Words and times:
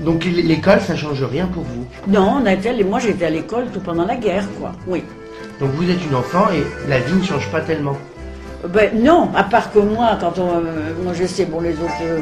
Donc 0.00 0.24
l'école, 0.24 0.80
ça 0.80 0.94
change 0.94 1.22
rien 1.24 1.46
pour 1.46 1.62
vous 1.62 1.86
Non, 2.06 2.38
on 2.42 2.46
a 2.46 2.52
été, 2.52 2.84
moi 2.84 2.98
j'étais 2.98 3.26
à 3.26 3.30
l'école 3.30 3.66
tout 3.72 3.80
pendant 3.80 4.04
la 4.04 4.16
guerre, 4.16 4.46
quoi. 4.60 4.72
Oui. 4.86 5.02
Donc 5.60 5.70
vous 5.70 5.90
êtes 5.90 6.04
une 6.04 6.14
enfant 6.14 6.46
et 6.52 6.88
la 6.88 7.00
vie 7.00 7.14
ne 7.14 7.22
change 7.24 7.50
pas 7.50 7.60
tellement 7.60 7.96
ben, 8.68 8.90
non, 9.00 9.28
à 9.36 9.44
part 9.44 9.70
que 9.70 9.78
moi, 9.78 10.16
quand 10.18 10.38
on, 10.38 10.48
euh, 10.48 10.92
moi 11.04 11.12
je 11.12 11.24
sais, 11.26 11.44
bon 11.44 11.60
les 11.60 11.74
autres, 11.74 11.92
euh, 12.02 12.20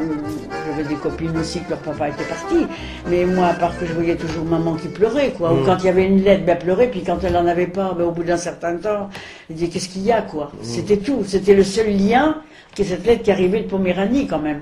j'avais 0.67 0.87
des 0.87 0.95
copines 0.95 1.35
aussi 1.37 1.61
que 1.61 1.71
leur 1.71 1.79
papa 1.79 2.09
était 2.09 2.25
parti, 2.25 2.67
mais 3.09 3.25
moi 3.25 3.47
à 3.47 3.53
part 3.53 3.77
que 3.79 3.85
je 3.85 3.93
voyais 3.93 4.15
toujours 4.15 4.43
maman 4.45 4.75
qui 4.75 4.89
pleurait, 4.89 5.31
quoi, 5.31 5.53
ou 5.53 5.61
Mm. 5.61 5.65
quand 5.65 5.77
il 5.79 5.85
y 5.85 5.89
avait 5.89 6.05
une 6.05 6.21
lettre, 6.21 6.45
ben 6.45 6.57
pleurait, 6.57 6.91
puis 6.91 7.03
quand 7.03 7.23
elle 7.23 7.37
en 7.37 7.47
avait 7.47 7.67
pas, 7.67 7.95
ben, 7.97 8.03
au 8.03 8.11
bout 8.11 8.23
d'un 8.23 8.37
certain 8.37 8.75
temps, 8.75 9.09
elle 9.49 9.55
disait 9.55 9.69
qu'est-ce 9.69 9.89
qu'il 9.89 10.03
y 10.03 10.11
a, 10.11 10.21
quoi? 10.21 10.51
Mm. 10.53 10.63
C'était 10.63 10.97
tout, 10.97 11.23
c'était 11.25 11.55
le 11.55 11.63
seul 11.63 11.87
lien 11.87 12.35
que 12.75 12.83
cette 12.83 13.05
lettre 13.07 13.23
qui 13.23 13.31
arrivait 13.31 13.61
de 13.61 13.67
Poméranie 13.67 14.27
quand 14.27 14.39
même. 14.39 14.61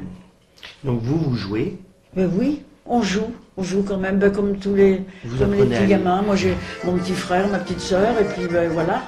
Donc 0.83 1.01
vous, 1.01 1.17
vous 1.17 1.35
jouez 1.35 1.77
Mais 2.15 2.25
oui, 2.25 2.61
on 2.85 3.01
joue, 3.01 3.31
on 3.57 3.63
joue 3.63 3.83
quand 3.87 3.97
même, 3.97 4.17
ben, 4.19 4.31
comme 4.31 4.57
tous 4.57 4.75
les, 4.75 5.01
Vous 5.25 5.37
comme 5.37 5.53
les 5.53 5.63
petits 5.65 5.87
gamins. 5.87 6.21
Moi 6.21 6.35
j'ai 6.35 6.55
mon 6.83 6.93
petit 6.97 7.13
frère, 7.13 7.47
ma 7.47 7.59
petite 7.59 7.79
sœur, 7.79 8.09
et 8.19 8.25
puis 8.25 8.47
ben 8.51 8.69
voilà. 8.69 9.01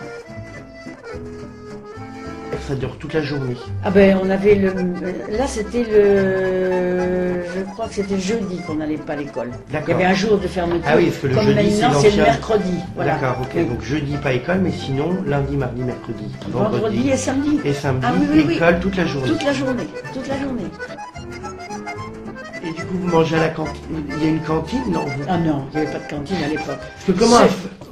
Ça 2.68 2.73
dure 2.73 2.98
toute 2.98 3.13
la 3.13 3.22
journée. 3.22 3.55
Ah 3.84 3.91
ben 3.91 4.18
on 4.23 4.27
avait 4.30 4.55
le 4.55 4.70
là 5.38 5.46
c'était 5.46 5.84
le 5.84 7.44
je 7.55 7.62
crois 7.73 7.88
que 7.88 7.94
c'était 7.94 8.20
jeudi 8.20 8.59
qu'on 8.66 8.76
n'allait 8.76 8.98
pas 8.98 9.13
à 9.13 9.18
l'école. 9.18 9.52
Il 9.70 9.73
y 9.76 9.91
avait 9.94 10.05
un 10.05 10.13
jour 10.16 10.40
de 10.40 10.48
fermeture. 10.48 10.84
Ah 10.88 10.96
oui, 10.98 11.05
parce 11.05 11.18
que 11.18 11.27
le 11.27 11.35
Comme 11.35 11.46
jeudi, 11.46 11.71
c'est 11.71 11.82
maintenant 11.84 11.99
c'est 12.02 12.12
le 12.12 12.23
mercredi. 12.23 12.73
Voilà. 12.96 13.13
D'accord, 13.13 13.38
ok. 13.44 13.49
Oui. 13.55 13.66
Donc 13.66 13.82
jeudi, 13.84 14.18
pas 14.18 14.34
école, 14.34 14.60
mais 14.63 14.71
sinon 14.71 15.16
lundi, 15.27 15.57
mardi, 15.57 15.84
mercredi, 15.84 16.26
Vendredi 16.49 17.10
et 17.12 17.18
samedi. 17.18 17.60
et 17.63 17.73
samedi, 17.73 18.05
Ah 18.10 18.13
oui, 18.20 18.26
oui, 18.34 18.44
oui. 18.48 18.54
école 18.55 18.80
toute 18.80 18.96
la 18.98 19.05
journée. 19.05 19.27
Toute 19.30 19.44
la 19.44 19.54
journée. 19.54 19.88
Toute 20.13 20.27
la 20.27 20.40
journée. 20.40 20.63
Et 22.66 22.70
du 22.72 22.82
coup, 22.86 22.98
vous 22.98 23.08
mangez 23.08 23.36
à 23.36 23.40
la 23.42 23.50
cantine. 23.50 24.04
Il 24.18 24.24
y 24.24 24.26
a 24.28 24.30
une 24.30 24.42
cantine 24.42 24.82
Non. 24.90 25.05
vous- 25.05 25.24
Ah 25.30 25.38
non, 25.38 25.66
il 25.74 25.80
n'y 25.80 25.86
avait 25.86 25.98
pas 25.99 26.04
de 26.05 26.10
cantine 26.10 26.38
à 26.44 26.48
l'époque. 26.48 26.66
Parce 26.80 27.05
que 27.05 27.12
comment 27.12 27.38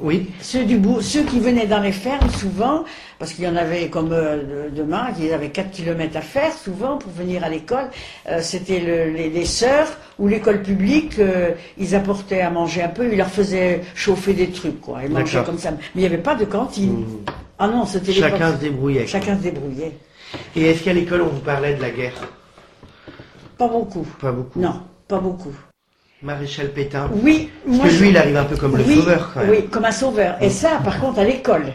Oui. 0.01 0.29
Ceux 0.41 0.65
du 0.65 0.77
bout, 0.77 0.99
ceux 1.01 1.21
qui 1.23 1.39
venaient 1.39 1.67
dans 1.67 1.79
les 1.79 1.91
fermes 1.91 2.29
souvent, 2.31 2.83
parce 3.19 3.31
qu'il 3.33 3.45
y 3.45 3.47
en 3.47 3.55
avait 3.55 3.87
comme 3.87 4.11
euh, 4.11 4.69
de- 4.71 4.75
demain, 4.75 5.07
qui 5.15 5.31
avaient 5.31 5.49
4 5.49 5.71
kilomètres 5.71 6.17
à 6.17 6.21
faire 6.21 6.51
souvent 6.51 6.97
pour 6.97 7.11
venir 7.13 7.43
à 7.43 7.49
l'école, 7.49 7.85
euh, 8.27 8.39
c'était 8.41 8.79
le- 8.79 9.11
les, 9.15 9.29
les 9.29 9.45
sœurs 9.45 9.87
ou 10.19 10.27
l'école 10.27 10.61
publique, 10.61 11.19
euh, 11.19 11.51
ils 11.77 11.95
apportaient 11.95 12.41
à 12.41 12.49
manger 12.49 12.81
un 12.81 12.89
peu, 12.89 13.07
ils 13.11 13.17
leur 13.17 13.29
faisaient 13.29 13.81
chauffer 13.95 14.33
des 14.33 14.47
trucs, 14.49 14.81
quoi, 14.81 14.99
ils 15.05 15.11
mangeaient 15.11 15.43
comme 15.43 15.59
ça. 15.59 15.71
Mais 15.71 15.77
il 15.95 15.99
n'y 16.01 16.07
avait 16.07 16.17
pas 16.17 16.35
de 16.35 16.45
cantine. 16.45 17.01
Mmh. 17.01 17.05
Ah 17.59 17.67
non, 17.67 17.85
c'était 17.85 18.11
Chacun 18.11 18.51
se 18.53 18.57
débrouillait. 18.57 19.07
Chacun 19.07 19.37
se 19.37 19.43
débrouillait. 19.43 19.93
Et 20.55 20.65
est-ce 20.71 20.83
qu'à 20.83 20.93
l'école, 20.93 21.21
on 21.21 21.27
vous 21.29 21.39
parlait 21.41 21.75
de 21.75 21.81
la 21.81 21.91
guerre? 21.91 22.13
Pas 23.57 23.67
beaucoup. 23.67 24.05
Pas 24.19 24.31
beaucoup. 24.31 24.59
Non, 24.59 24.81
pas 25.07 25.19
beaucoup. 25.19 25.53
Maréchal 26.21 26.71
Pétain. 26.71 27.09
Oui, 27.21 27.49
Parce 27.65 27.77
moi 27.77 27.85
que 27.87 27.91
je- 27.91 28.01
lui, 28.01 28.09
il 28.09 28.17
arrive 28.17 28.37
un 28.37 28.45
peu 28.45 28.55
comme 28.55 28.77
le 28.77 28.83
oui, 28.83 28.95
sauveur, 28.95 29.31
quand 29.33 29.41
même. 29.41 29.49
Oui, 29.49 29.67
comme 29.67 29.85
un 29.85 29.91
sauveur. 29.91 30.37
Et 30.41 30.49
ça, 30.49 30.79
par 30.83 30.99
contre, 30.99 31.19
à 31.19 31.23
l'école. 31.25 31.73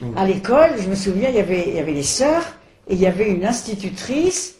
Mm. 0.00 0.16
À 0.16 0.24
l'école, 0.24 0.70
je 0.80 0.88
me 0.88 0.94
souviens, 0.94 1.28
il 1.30 1.34
y 1.34 1.40
avait, 1.40 1.64
il 1.68 1.74
y 1.74 1.78
avait 1.80 1.92
les 1.92 2.04
sœurs 2.04 2.44
et 2.88 2.94
il 2.94 3.00
y 3.00 3.06
avait 3.06 3.28
une 3.28 3.44
institutrice 3.44 4.54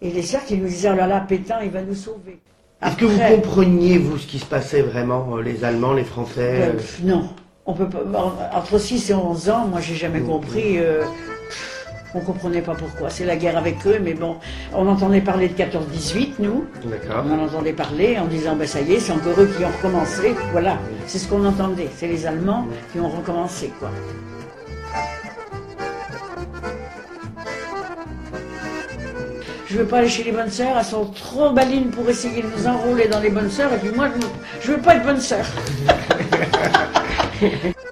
et 0.00 0.10
les 0.10 0.22
sœurs 0.22 0.44
qui 0.44 0.56
nous 0.56 0.68
disaient, 0.68 0.90
oh 0.92 0.96
là 0.96 1.08
là, 1.08 1.20
Pétain, 1.28 1.56
il 1.64 1.70
va 1.70 1.82
nous 1.82 1.94
sauver. 1.96 2.38
Est-ce 2.84 2.96
que 2.96 3.06
vous 3.06 3.18
compreniez, 3.18 3.98
vous, 3.98 4.18
ce 4.18 4.26
qui 4.26 4.38
se 4.38 4.44
passait 4.46 4.82
vraiment, 4.82 5.36
euh, 5.36 5.42
les 5.42 5.64
Allemands, 5.64 5.92
les 5.94 6.04
Français 6.04 6.60
euh, 6.62 6.72
euh, 6.74 6.80
Non. 7.02 7.28
On 7.68 7.72
peut 7.72 7.88
pas, 7.88 7.98
en- 8.22 8.56
entre 8.56 8.78
6 8.78 9.10
et 9.10 9.14
11 9.14 9.48
ans, 9.50 9.66
moi, 9.66 9.80
j'ai 9.80 9.96
jamais 9.96 10.20
Mm. 10.20 10.26
compris. 10.26 10.78
euh, 10.78 11.02
on 12.16 12.20
comprenait 12.20 12.62
pas 12.62 12.74
pourquoi. 12.74 13.10
C'est 13.10 13.24
la 13.24 13.36
guerre 13.36 13.58
avec 13.58 13.86
eux, 13.86 13.98
mais 14.02 14.14
bon, 14.14 14.36
on 14.74 14.88
entendait 14.88 15.20
parler 15.20 15.48
de 15.48 15.54
14-18, 15.54 16.34
nous. 16.38 16.64
D'accord. 16.84 17.24
On 17.26 17.38
en 17.38 17.44
entendait 17.44 17.72
parler 17.72 18.18
en 18.18 18.26
disant, 18.26 18.56
ben 18.56 18.66
ça 18.66 18.80
y 18.80 18.94
est, 18.94 19.00
c'est 19.00 19.12
encore 19.12 19.38
eux 19.38 19.50
qui 19.56 19.64
ont 19.64 19.68
recommencé. 19.68 20.34
Voilà, 20.52 20.78
c'est 21.06 21.18
ce 21.18 21.28
qu'on 21.28 21.44
entendait. 21.44 21.88
C'est 21.94 22.08
les 22.08 22.26
Allemands 22.26 22.66
qui 22.92 23.00
ont 23.00 23.08
recommencé, 23.08 23.70
quoi. 23.78 23.90
Je 29.68 29.78
veux 29.78 29.86
pas 29.86 29.98
aller 29.98 30.08
chez 30.08 30.22
les 30.24 30.32
bonnes 30.32 30.50
sœurs, 30.50 30.78
elles 30.78 30.84
sont 30.84 31.04
trop 31.06 31.50
balines 31.50 31.90
pour 31.90 32.08
essayer 32.08 32.40
de 32.40 32.48
nous 32.48 32.66
enrôler 32.66 33.08
dans 33.08 33.20
les 33.20 33.30
bonnes 33.30 33.50
sœurs, 33.50 33.72
et 33.74 33.78
puis 33.78 33.90
moi, 33.94 34.08
je, 34.14 34.66
je 34.66 34.72
veux 34.72 34.80
pas 34.80 34.94
être 34.94 35.04
bonne 35.04 35.20
sœur. 35.20 35.44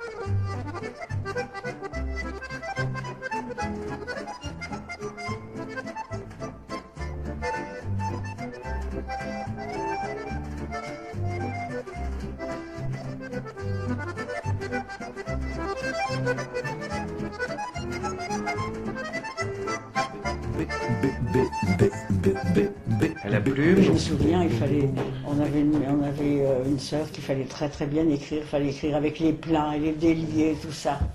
souviens, 24.05 24.43
il 24.43 24.51
fallait, 24.51 24.89
on 25.27 25.39
avait, 25.41 25.61
une, 25.61 25.77
on 25.89 26.03
avait 26.03 26.45
euh, 26.45 26.65
une 26.67 26.79
sœur 26.79 27.11
qu'il 27.11 27.23
fallait 27.25 27.45
très 27.45 27.69
très 27.69 27.87
bien 27.87 28.09
écrire, 28.09 28.41
il 28.43 28.47
fallait 28.49 28.71
écrire 28.71 28.97
avec 28.97 29.19
les 29.19 29.33
pleins 29.33 29.73
et 29.73 29.79
les 29.79 29.93
déliés, 29.93 30.57
tout 30.61 30.73
ça. 30.73 30.99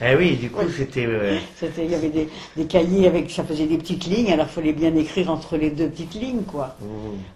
Eh 0.00 0.14
oui, 0.16 0.36
du 0.36 0.48
coup, 0.50 0.66
c'était... 0.74 1.04
euh, 1.06 1.36
C'était, 1.54 1.84
il 1.84 1.90
y 1.90 1.94
avait 1.94 2.08
des, 2.08 2.28
des 2.56 2.64
cahiers 2.64 3.06
avec, 3.08 3.30
ça 3.30 3.44
faisait 3.44 3.66
des 3.66 3.76
petites 3.76 4.06
lignes, 4.06 4.32
alors 4.32 4.46
il 4.46 4.52
fallait 4.54 4.72
bien 4.72 4.94
écrire 4.96 5.30
entre 5.30 5.58
les 5.58 5.68
deux 5.70 5.88
petites 5.90 6.14
lignes, 6.14 6.44
quoi. 6.44 6.76
mmh. 6.80 6.86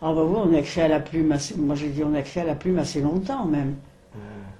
Ah 0.01 0.12
bah 0.15 0.23
oui, 0.25 0.37
on 0.47 0.55
a 0.55 0.59
écrit 0.61 0.81
à 0.81 0.89
la 0.89 1.01
plume, 1.01 1.33
assez, 1.33 1.55
moi 1.59 1.75
j'ai 1.75 1.89
dit 1.91 2.03
on 2.03 2.15
a 2.15 2.21
écrit 2.21 2.41
à 2.41 2.45
la 2.45 2.55
plume 2.55 2.78
assez 2.78 3.03
longtemps 3.03 3.45
même. 3.45 3.75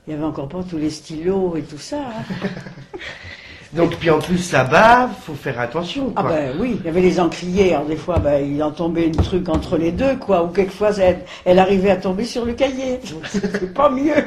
Il 0.07 0.13
y 0.13 0.17
avait 0.17 0.25
encore 0.25 0.49
pas 0.49 0.63
tous 0.63 0.77
les 0.77 0.91
stylos 0.91 1.57
et 1.57 1.63
tout 1.63 1.79
ça. 1.79 2.01
hein. 2.01 2.49
Donc, 3.73 3.97
puis 3.97 4.11
en 4.11 4.19
plus, 4.19 4.51
bave, 4.53 5.11
faut 5.23 5.35
faire 5.35 5.61
attention, 5.61 6.13
Ah 6.17 6.23
quoi. 6.23 6.31
ben 6.33 6.53
oui, 6.59 6.77
il 6.81 6.87
y 6.87 6.89
avait 6.89 7.01
les 7.01 7.21
encriers, 7.21 7.75
alors 7.75 7.87
des 7.87 7.97
fois 7.97 8.19
ben, 8.19 8.45
il 8.45 8.61
en 8.63 8.73
tombait 8.73 9.07
un 9.09 9.23
truc 9.23 9.49
entre 9.49 9.77
les 9.77 9.93
deux, 9.93 10.17
quoi, 10.17 10.43
ou 10.43 10.49
quelquefois 10.49 10.91
elle, 10.99 11.21
elle 11.45 11.59
arrivait 11.61 11.91
à 11.91 11.97
tomber 11.97 12.25
sur 12.25 12.45
le 12.45 12.53
cahier. 12.55 12.99
Donc 13.13 13.23
c'était 13.27 13.67
pas 13.67 13.89
mieux. 13.89 14.15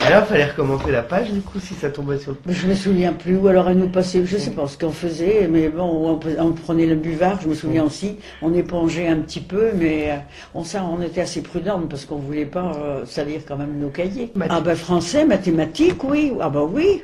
Alors, 0.00 0.22
il 0.22 0.26
fallait 0.26 0.44
recommencer 0.44 0.92
la 0.92 1.02
page, 1.02 1.32
du 1.32 1.40
coup, 1.40 1.58
si 1.58 1.74
ça 1.74 1.90
tombait 1.90 2.18
sur 2.18 2.30
le... 2.30 2.36
Mais 2.46 2.52
je 2.52 2.68
me 2.68 2.74
souviens 2.74 3.12
plus, 3.12 3.36
ou 3.36 3.48
alors 3.48 3.68
elle 3.68 3.78
nous 3.78 3.88
passait, 3.88 4.24
je 4.24 4.36
sais 4.36 4.52
pas 4.52 4.68
ce 4.68 4.78
qu'on 4.78 4.92
faisait, 4.92 5.48
mais 5.50 5.68
bon, 5.68 5.82
on, 5.82 6.20
on 6.40 6.52
prenait 6.52 6.86
le 6.86 6.94
buvard, 6.94 7.40
je 7.42 7.48
me 7.48 7.54
souviens 7.54 7.82
aussi, 7.82 8.16
on 8.40 8.54
épongeait 8.54 9.08
un 9.08 9.16
petit 9.16 9.40
peu, 9.40 9.70
mais 9.74 10.10
euh, 10.12 10.16
on, 10.54 10.62
ça, 10.62 10.84
on 10.84 11.02
était 11.02 11.22
assez 11.22 11.42
prudente 11.42 11.88
parce 11.88 12.04
qu'on 12.04 12.18
voulait 12.18 12.44
pas 12.46 12.72
euh, 12.76 13.04
salir 13.04 13.40
quand 13.48 13.56
même 13.56 13.80
nos 13.80 13.88
cahiers. 13.88 14.32
Ah 14.48 14.60
ben 14.60 14.76
français, 14.76 15.24
mathématiques, 15.24 16.04
oui, 16.04 16.32
ah 16.40 16.50
ben 16.50 16.68
oui. 16.72 17.02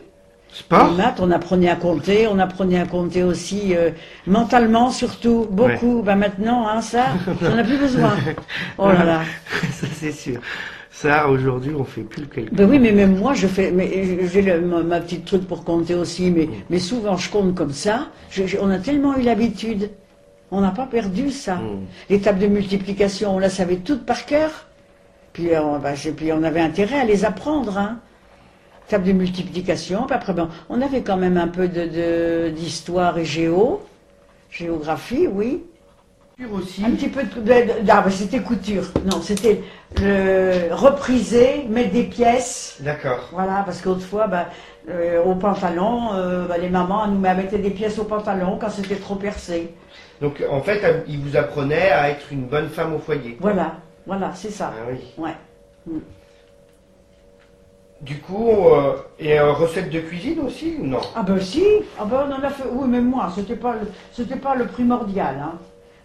Sport 0.53 0.91
Les 0.91 0.97
maths, 0.99 1.19
on 1.21 1.31
apprenait 1.31 1.71
à 1.71 1.77
compter, 1.77 2.27
on 2.29 2.39
apprenait 2.39 2.79
à 2.79 2.85
compter 2.85 3.23
aussi 3.23 3.75
euh, 3.75 3.91
mentalement 4.27 4.91
surtout, 4.91 5.47
beaucoup. 5.51 6.03
Ben 6.03 6.17
maintenant, 6.17 6.69
hein, 6.69 6.83
ça, 6.83 7.07
j'en 7.41 7.57
ai 7.59 7.65
plus 7.65 7.79
besoin. 7.79 8.13
Oh 8.79 8.89
là 8.89 9.05
là. 9.05 9.21
ça, 9.73 9.87
c'est 9.95 10.13
sûr. 10.13 10.41
Ça, 10.91 11.29
aujourd'hui, 11.29 11.73
on 11.75 11.85
fait 11.85 12.03
plus 12.03 12.21
le 12.23 12.29
calcul. 12.29 12.55
Ben 12.55 12.69
oui, 12.69 12.79
mais 12.79 12.93
même 12.93 13.17
moi, 13.17 13.33
je 13.33 13.47
fais, 13.47 13.71
mais 13.71 14.29
j'ai 14.31 14.43
le- 14.43 14.61
ma, 14.61 14.83
ma 14.83 15.01
petite 15.01 15.25
truc 15.25 15.49
pour 15.49 15.65
compter 15.65 15.95
aussi, 15.95 16.31
mais, 16.31 16.49
mais 16.69 16.79
souvent 16.79 17.17
je 17.17 17.31
compte 17.31 17.55
comme 17.55 17.73
ça. 17.73 18.09
Je- 18.31 18.47
je- 18.47 18.59
on 18.61 18.69
a 18.71 18.79
tellement 18.79 19.17
eu 19.17 19.23
l'habitude, 19.23 19.91
on 20.51 20.61
n'a 20.61 20.71
pas 20.71 20.85
perdu 20.87 21.31
ça. 21.31 21.59
Mm. 22.11 22.19
Tables 22.21 22.41
de 22.41 22.47
multiplication, 22.47 23.35
on 23.37 23.39
la 23.39 23.49
savait 23.49 23.77
toutes 23.77 24.05
par 24.05 24.27
cœur. 24.27 24.51
Puis, 25.33 25.55
euh, 25.55 25.63
on, 25.63 25.79
ben, 25.79 25.95
j'ai- 25.95 26.13
puis 26.13 26.31
on 26.31 26.43
avait 26.43 26.61
intérêt 26.61 27.01
à 27.01 27.05
les 27.05 27.25
apprendre. 27.25 27.79
Hein. 27.79 27.99
Table 28.89 29.05
de 29.05 29.13
multiplication. 29.13 30.05
Puis 30.07 30.15
après, 30.15 30.33
ben, 30.33 30.49
on 30.69 30.81
avait 30.83 31.03
quand 31.03 31.17
même 31.17 31.37
un 31.39 31.49
peu 31.49 31.69
de- 31.69 31.87
de- 31.87 32.49
d'histoire 32.51 33.17
et 33.19 33.25
géo, 33.25 33.83
géographie, 34.51 35.27
oui. 35.27 35.65
aussi. 36.53 36.85
Un 36.85 36.91
petit 36.91 37.09
peu 37.09 37.23
de, 37.23 37.41
de- 37.41 37.85
de- 37.85 37.91
ah, 37.91 38.03
ben, 38.03 38.11
c'était 38.11 38.41
couture. 38.41 38.85
Non, 39.05 39.23
c'était 39.23 39.63
le 40.01 40.75
repriser, 40.75 41.67
mettre 41.71 41.93
des 41.93 42.03
pièces. 42.03 42.79
D'accord. 42.81 43.29
Voilà, 43.33 43.63
parce 43.65 43.81
qu'autrefois, 43.81 44.27
ben, 44.27 44.47
euh, 44.91 45.23
au 45.23 45.37
pantalon, 45.37 46.13
euh, 46.15 46.47
ben, 46.49 46.61
les 46.61 46.69
mamans 46.69 47.07
nous 47.07 47.19
mettaient 47.21 47.59
des 47.59 47.71
pièces 47.71 47.99
au 48.01 48.05
pantalon 48.05 48.59
quand 48.61 48.71
c'était 48.71 48.97
trop 48.97 49.15
percé. 49.15 49.73
Donc, 50.21 50.43
en 50.51 50.61
fait, 50.63 51.05
il 51.07 51.19
vous 51.21 51.37
apprenait 51.37 51.91
à 51.93 52.11
être 52.11 52.33
une 52.33 52.47
bonne 52.47 52.69
femme 52.69 52.95
au 52.95 52.99
foyer. 52.99 53.37
Voilà, 53.41 53.77
voilà, 54.07 54.33
c'est 54.35 54.51
ça. 54.51 54.73
Ah 54.77 54.89
oui. 54.91 54.99
Ouais. 55.17 55.95
Du 58.03 58.19
coup, 58.19 58.51
euh, 58.51 58.97
et 59.21 59.39
euh, 59.39 59.53
recette 59.53 59.89
de 59.91 60.01
cuisine 60.01 60.41
aussi 60.41 60.77
ou 60.81 60.87
non? 60.87 61.01
Ah 61.15 61.23
ben 61.23 61.41
si, 61.41 61.65
ah 62.01 62.05
ben 62.05 62.27
on 62.29 62.33
en 62.33 62.43
a 62.43 62.51
fait. 62.51 62.65
Oui, 62.73 62.89
même 62.89 63.09
moi, 63.09 63.33
c'était 63.35 63.55
pas 63.57 63.75
le, 63.75 63.89
c'était 64.13 64.37
pas 64.37 64.57
le 64.57 64.67
primordial. 64.67 65.37
Hein. 65.41 65.53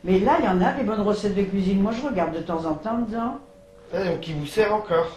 Mais 0.04 0.20
là, 0.20 0.38
il 0.40 0.46
y 0.46 0.48
en 0.48 0.62
a 0.62 0.74
des 0.74 0.84
bonnes 0.84 1.02
recettes 1.02 1.34
de 1.36 1.42
cuisine. 1.42 1.82
Moi, 1.82 1.92
je 2.00 2.08
regarde 2.08 2.36
de 2.36 2.40
temps 2.42 2.64
en 2.66 2.76
temps 2.76 3.00
dedans. 3.00 3.40
Ah, 3.94 4.04
Donc, 4.04 4.28
il 4.28 4.36
vous 4.36 4.46
sert 4.46 4.74
encore? 4.76 5.10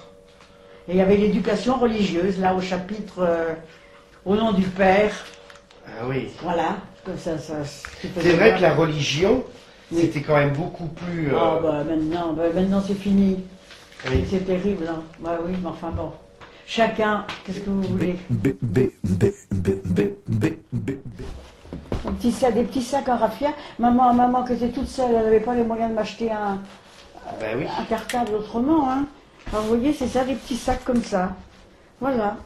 Et 0.88 0.92
il 0.92 0.96
y 0.96 1.02
avait 1.02 1.18
l'éducation 1.18 1.74
religieuse 1.78 2.40
là 2.40 2.54
au 2.54 2.62
chapitre 2.62 3.16
euh, 3.18 3.52
au 4.24 4.34
nom 4.34 4.52
du 4.52 4.62
Père. 4.62 5.12
Ah 5.86 6.06
oui. 6.08 6.30
Voilà, 6.42 6.76
comme 7.04 7.18
ça, 7.18 7.36
ça. 7.38 7.56
C'est 7.64 8.32
vrai 8.32 8.54
que 8.56 8.62
la 8.62 8.74
religion, 8.74 9.44
Oui. 9.92 10.00
C'était 10.02 10.22
quand 10.22 10.36
même 10.36 10.52
beaucoup 10.54 10.86
plus. 10.86 11.28
euh, 11.34 11.38
Ah 11.38 11.58
bah 11.62 11.84
maintenant, 11.84 12.32
bah, 12.32 12.44
maintenant 12.54 12.82
c'est 12.86 12.94
fini. 12.94 13.44
oui. 14.08 14.24
C'est 14.30 14.46
terrible, 14.46 14.86
hein. 14.88 15.02
Bah 15.18 15.38
oui, 15.44 15.52
mais 15.62 15.68
enfin 15.68 15.90
bon. 15.90 16.12
Chacun, 16.70 17.24
qu'est-ce 17.44 17.58
que 17.58 17.68
vous 17.68 17.82
voulez 17.82 18.14
B, 18.30 18.50
B, 18.62 18.78
B, 19.02 19.24
B, 19.50 19.70
B, 19.84 20.00
B, 20.28 20.46
B. 20.72 20.90
Un 22.06 22.12
petit 22.12 22.30
sac, 22.30 22.54
Des 22.54 22.62
petits 22.62 22.80
sacs 22.80 23.08
en 23.08 23.16
raffia. 23.16 23.48
Maman, 23.80 24.14
maman 24.14 24.44
qui 24.44 24.52
était 24.52 24.68
toute 24.68 24.86
seule, 24.86 25.10
elle 25.16 25.24
n'avait 25.24 25.40
pas 25.40 25.56
les 25.56 25.64
moyens 25.64 25.90
de 25.90 25.96
m'acheter 25.96 26.30
un, 26.30 26.60
Ben 27.40 27.58
oui. 27.58 27.64
un 27.76 27.84
cartable 27.86 28.36
autrement. 28.36 28.88
Hein. 28.88 29.06
Alors 29.50 29.64
vous 29.64 29.70
voyez, 29.78 29.92
c'est 29.92 30.06
ça, 30.06 30.22
des 30.22 30.36
petits 30.36 30.54
sacs 30.54 30.84
comme 30.84 31.02
ça. 31.02 31.32
Voilà. 32.00 32.36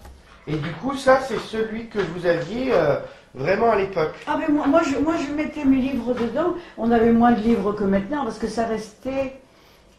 Et 0.47 0.56
du 0.56 0.73
coup, 0.73 0.97
ça, 0.97 1.21
c'est 1.21 1.41
celui 1.41 1.88
que 1.88 1.99
vous 1.99 2.25
aviez 2.25 2.73
euh, 2.73 2.97
vraiment 3.35 3.73
à 3.73 3.76
l'époque. 3.76 4.15
Ah 4.26 4.38
mais 4.38 4.49
moi, 4.49 4.67
moi, 4.67 4.81
je, 4.91 4.97
moi 5.00 5.17
je 5.19 5.35
mettais 5.35 5.67
mes 5.67 5.82
livres 5.82 6.15
dedans. 6.15 6.55
On 6.79 6.91
avait 6.93 7.12
moins 7.12 7.32
de 7.32 7.41
livres 7.43 7.75
que 7.75 7.85
maintenant 7.85 8.25
parce 8.25 8.38
que 8.38 8.49
ça 8.49 8.65
restait, 8.65 9.38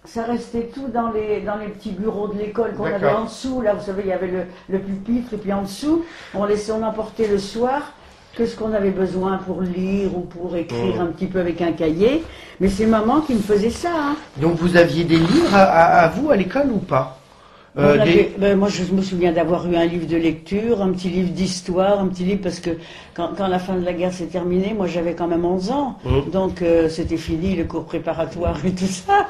ça 0.05 0.23
restait 0.23 0.69
tout 0.73 0.87
dans 0.93 1.11
les, 1.11 1.41
dans 1.41 1.57
les 1.57 1.67
petits 1.67 1.91
bureaux 1.91 2.27
de 2.27 2.37
l'école 2.37 2.73
qu'on 2.75 2.85
avait 2.85 3.09
en 3.09 3.25
dessous. 3.25 3.61
Là, 3.61 3.73
vous 3.73 3.83
savez, 3.85 4.03
il 4.03 4.09
y 4.09 4.13
avait 4.13 4.27
le, 4.27 4.43
le 4.69 4.79
pupitre 4.79 5.33
et 5.33 5.37
puis 5.37 5.51
en 5.53 5.63
dessous, 5.63 6.03
on 6.33 6.45
laissait, 6.45 6.71
on 6.71 6.83
emportait 6.83 7.27
le 7.27 7.39
soir 7.39 7.93
que 8.35 8.45
ce 8.45 8.55
qu'on 8.57 8.73
avait 8.73 8.91
besoin 8.91 9.37
pour 9.37 9.61
lire 9.61 10.15
ou 10.17 10.21
pour 10.21 10.55
écrire 10.57 10.95
Mhm. 10.95 11.01
un 11.01 11.05
petit 11.07 11.27
peu 11.27 11.39
avec 11.39 11.61
un 11.61 11.71
cahier? 11.71 12.23
Mais 12.59 12.67
c'est 12.69 12.85
maman 12.85 13.21
qui 13.21 13.33
me 13.33 13.39
faisait 13.41 13.69
ça. 13.69 13.89
hein. 13.93 14.15
Donc, 14.37 14.55
vous 14.55 14.75
aviez 14.75 15.05
des 15.05 15.17
livres 15.17 15.55
à, 15.55 16.07
vous 16.09 16.29
à 16.31 16.35
l'école 16.35 16.69
ou 16.71 16.77
pas? 16.79 17.17
Euh, 17.77 18.03
des- 18.05 18.31
ben, 18.37 18.57
moi, 18.57 18.69
je 18.69 18.83
me 18.93 19.01
souviens 19.01 19.33
d'avoir 19.33 19.69
eu 19.69 19.75
un 19.75 19.85
livre 19.85 20.07
de 20.07 20.15
lecture, 20.15 20.81
un 20.81 20.91
petit 20.93 21.09
livre 21.09 21.31
d'histoire, 21.31 21.99
un 21.99 22.07
petit 22.07 22.23
livre 22.23 22.39
parce 22.41 22.61
que 22.61 22.69
quand, 23.13 23.31
quand 23.37 23.47
la 23.49 23.59
fin 23.59 23.75
de 23.75 23.83
la 23.83 23.91
guerre 23.91 24.13
s'est 24.13 24.27
terminée, 24.27 24.73
moi 24.73 24.87
j'avais 24.87 25.13
quand 25.13 25.27
même 25.27 25.43
11 25.43 25.71
ans, 25.71 25.97
Mhm. 26.05 26.29
donc 26.31 26.61
euh, 26.61 26.87
c'était 26.87 27.17
fini 27.17 27.53
le 27.55 27.65
cours 27.65 27.83
préparatoire 27.83 28.65
et 28.65 28.71
tout 28.71 28.85
ça. 28.85 29.27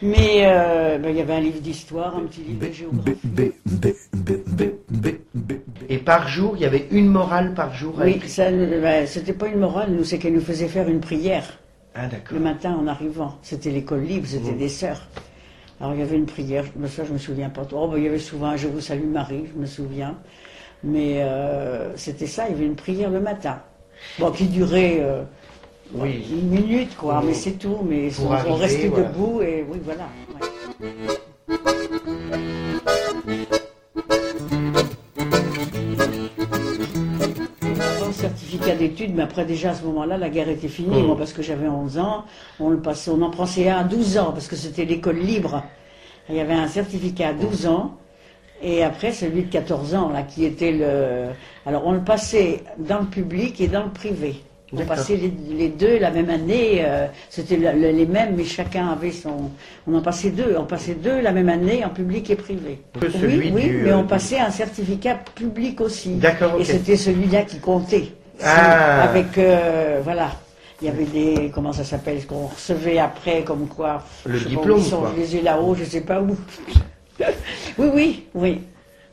Mais 0.00 0.44
euh, 0.46 0.96
ben, 0.98 1.10
il 1.10 1.16
y 1.16 1.20
avait 1.20 1.34
un 1.34 1.40
livre 1.40 1.60
d'histoire, 1.60 2.16
un 2.16 2.22
petit 2.22 2.40
livre 2.40 2.66
de 2.66 2.72
géographie. 2.72 3.52
Et 5.90 5.98
par 5.98 6.28
jour, 6.28 6.54
il 6.56 6.62
y 6.62 6.64
avait 6.64 6.86
une 6.90 7.08
morale 7.08 7.52
par 7.54 7.74
jour 7.74 7.94
Oui, 8.00 8.12
écrire. 8.12 8.30
ça, 8.30 8.50
ben, 8.50 9.06
c'était 9.06 9.32
pas 9.34 9.48
une 9.48 9.58
morale, 9.60 9.90
nous, 9.92 10.04
c'est 10.04 10.18
qu'elle 10.18 10.32
nous 10.34 10.40
faisait 10.40 10.68
faire 10.68 10.88
une 10.88 11.00
prière 11.00 11.44
Ah, 11.94 12.06
d'accord. 12.06 12.38
le 12.38 12.40
matin 12.40 12.74
en 12.82 12.86
arrivant. 12.86 13.36
C'était 13.42 13.70
l'école 13.70 14.02
libre, 14.02 14.26
c'était 14.26 14.52
Mhm. 14.52 14.58
des 14.58 14.68
sœurs. 14.70 15.02
Alors 15.82 15.94
il 15.94 16.00
y 16.00 16.02
avait 16.04 16.16
une 16.16 16.26
prière, 16.26 16.64
mais 16.76 16.86
ça 16.86 17.04
je 17.04 17.12
me 17.12 17.18
souviens 17.18 17.50
pas 17.50 17.64
trop. 17.64 17.86
Oh, 17.86 17.88
ben, 17.88 17.98
il 17.98 18.04
y 18.04 18.06
avait 18.08 18.20
souvent 18.20 18.46
un 18.46 18.56
Je 18.56 18.68
vous 18.68 18.80
salue 18.80 19.04
Marie, 19.04 19.46
je 19.52 19.60
me 19.60 19.66
souviens. 19.66 20.16
Mais 20.84 21.22
euh, 21.22 21.96
c'était 21.96 22.28
ça, 22.28 22.48
il 22.48 22.52
y 22.52 22.54
avait 22.54 22.66
une 22.66 22.76
prière 22.76 23.10
le 23.10 23.18
matin. 23.20 23.60
Bon, 24.20 24.30
qui 24.30 24.46
durait 24.46 24.98
euh, 25.00 25.22
Oui. 25.92 26.24
une 26.30 26.50
minute, 26.50 26.96
quoi, 26.96 27.20
mais 27.26 27.34
c'est 27.34 27.58
tout. 27.58 27.78
Mais 27.84 28.10
on, 28.20 28.28
on 28.28 28.32
arriver, 28.32 28.54
restait 28.54 28.86
voilà. 28.86 29.08
debout 29.08 29.42
et 29.42 29.64
oui, 29.68 29.80
voilà. 29.84 30.06
ouais. 30.80 30.86
Certificat 38.62 38.76
d'études, 38.88 39.14
mais 39.16 39.22
après 39.22 39.44
déjà 39.44 39.70
à 39.70 39.74
ce 39.74 39.84
moment-là, 39.84 40.16
la 40.18 40.28
guerre 40.28 40.48
était 40.48 40.68
finie, 40.68 41.02
Mm. 41.02 41.06
moi 41.06 41.16
parce 41.18 41.32
que 41.32 41.42
j'avais 41.42 41.68
11 41.68 41.98
ans, 41.98 42.24
on 42.60 42.70
le 42.70 42.78
passait, 42.78 43.10
on 43.10 43.20
en 43.22 43.30
passait 43.30 43.68
un 43.68 43.78
à 43.78 43.84
12 43.84 44.18
ans, 44.18 44.32
parce 44.32 44.48
que 44.48 44.56
c'était 44.56 44.84
l'école 44.84 45.18
libre. 45.18 45.62
Il 46.28 46.36
y 46.36 46.40
avait 46.40 46.54
un 46.54 46.68
certificat 46.68 47.28
à 47.28 47.32
12 47.32 47.66
ans, 47.66 47.96
et 48.62 48.84
après 48.84 49.12
celui 49.12 49.42
de 49.42 49.50
14 49.50 49.94
ans, 49.94 50.08
là, 50.10 50.22
qui 50.22 50.44
était 50.44 50.72
le... 50.72 51.26
Alors 51.66 51.82
on 51.86 51.92
le 51.92 52.00
passait 52.02 52.62
dans 52.78 53.00
le 53.00 53.06
public 53.06 53.60
et 53.60 53.68
dans 53.68 53.82
le 53.84 53.90
privé. 53.90 54.36
On 54.74 54.86
passait 54.86 55.16
les, 55.16 55.30
les 55.54 55.68
deux 55.68 55.98
la 55.98 56.10
même 56.10 56.30
année, 56.30 56.82
euh, 56.82 57.06
c'était 57.28 57.56
le- 57.58 57.90
les 57.90 58.06
mêmes, 58.06 58.34
mais 58.36 58.44
chacun 58.44 58.88
avait 58.88 59.10
son... 59.10 59.50
On 59.86 59.94
en 59.94 60.00
passait 60.00 60.30
deux, 60.30 60.56
on 60.58 60.64
passait 60.64 60.94
deux 60.94 61.20
la 61.20 61.30
même 61.32 61.50
année 61.50 61.84
en 61.84 61.90
public 61.90 62.30
et 62.30 62.36
privé. 62.36 62.78
Oui, 63.02 63.08
oui, 63.22 63.38
du, 63.38 63.52
mais 63.52 63.68
euh, 63.90 63.98
on 63.98 64.00
du- 64.02 64.06
passait 64.06 64.38
un 64.38 64.50
certificat 64.50 65.16
public 65.34 65.78
aussi. 65.82 66.14
D'accord, 66.14 66.54
Et 66.58 66.64
c'était 66.64 66.96
celui-là 66.96 67.42
qui 67.42 67.58
comptait. 67.58 68.12
Ah. 68.40 69.02
Avec, 69.02 69.36
euh, 69.38 70.00
voilà, 70.02 70.30
il 70.80 70.86
y 70.86 70.90
avait 70.90 71.04
des, 71.04 71.50
comment 71.54 71.72
ça 71.72 71.84
s'appelle, 71.84 72.20
ce 72.20 72.26
qu'on 72.26 72.46
recevait 72.46 72.98
après, 72.98 73.42
comme 73.44 73.68
quoi. 73.68 74.02
Le 74.24 74.38
je 74.38 74.44
pas 74.44 74.50
diplôme, 74.50 74.80
où 74.80 74.90
quoi. 74.90 75.12
Je 75.14 75.20
les 75.20 75.36
ai 75.36 75.42
là-haut, 75.42 75.74
je 75.74 75.84
sais 75.84 76.00
pas 76.00 76.20
où. 76.20 76.36
oui, 77.78 77.90
oui, 77.94 78.26
oui. 78.34 78.62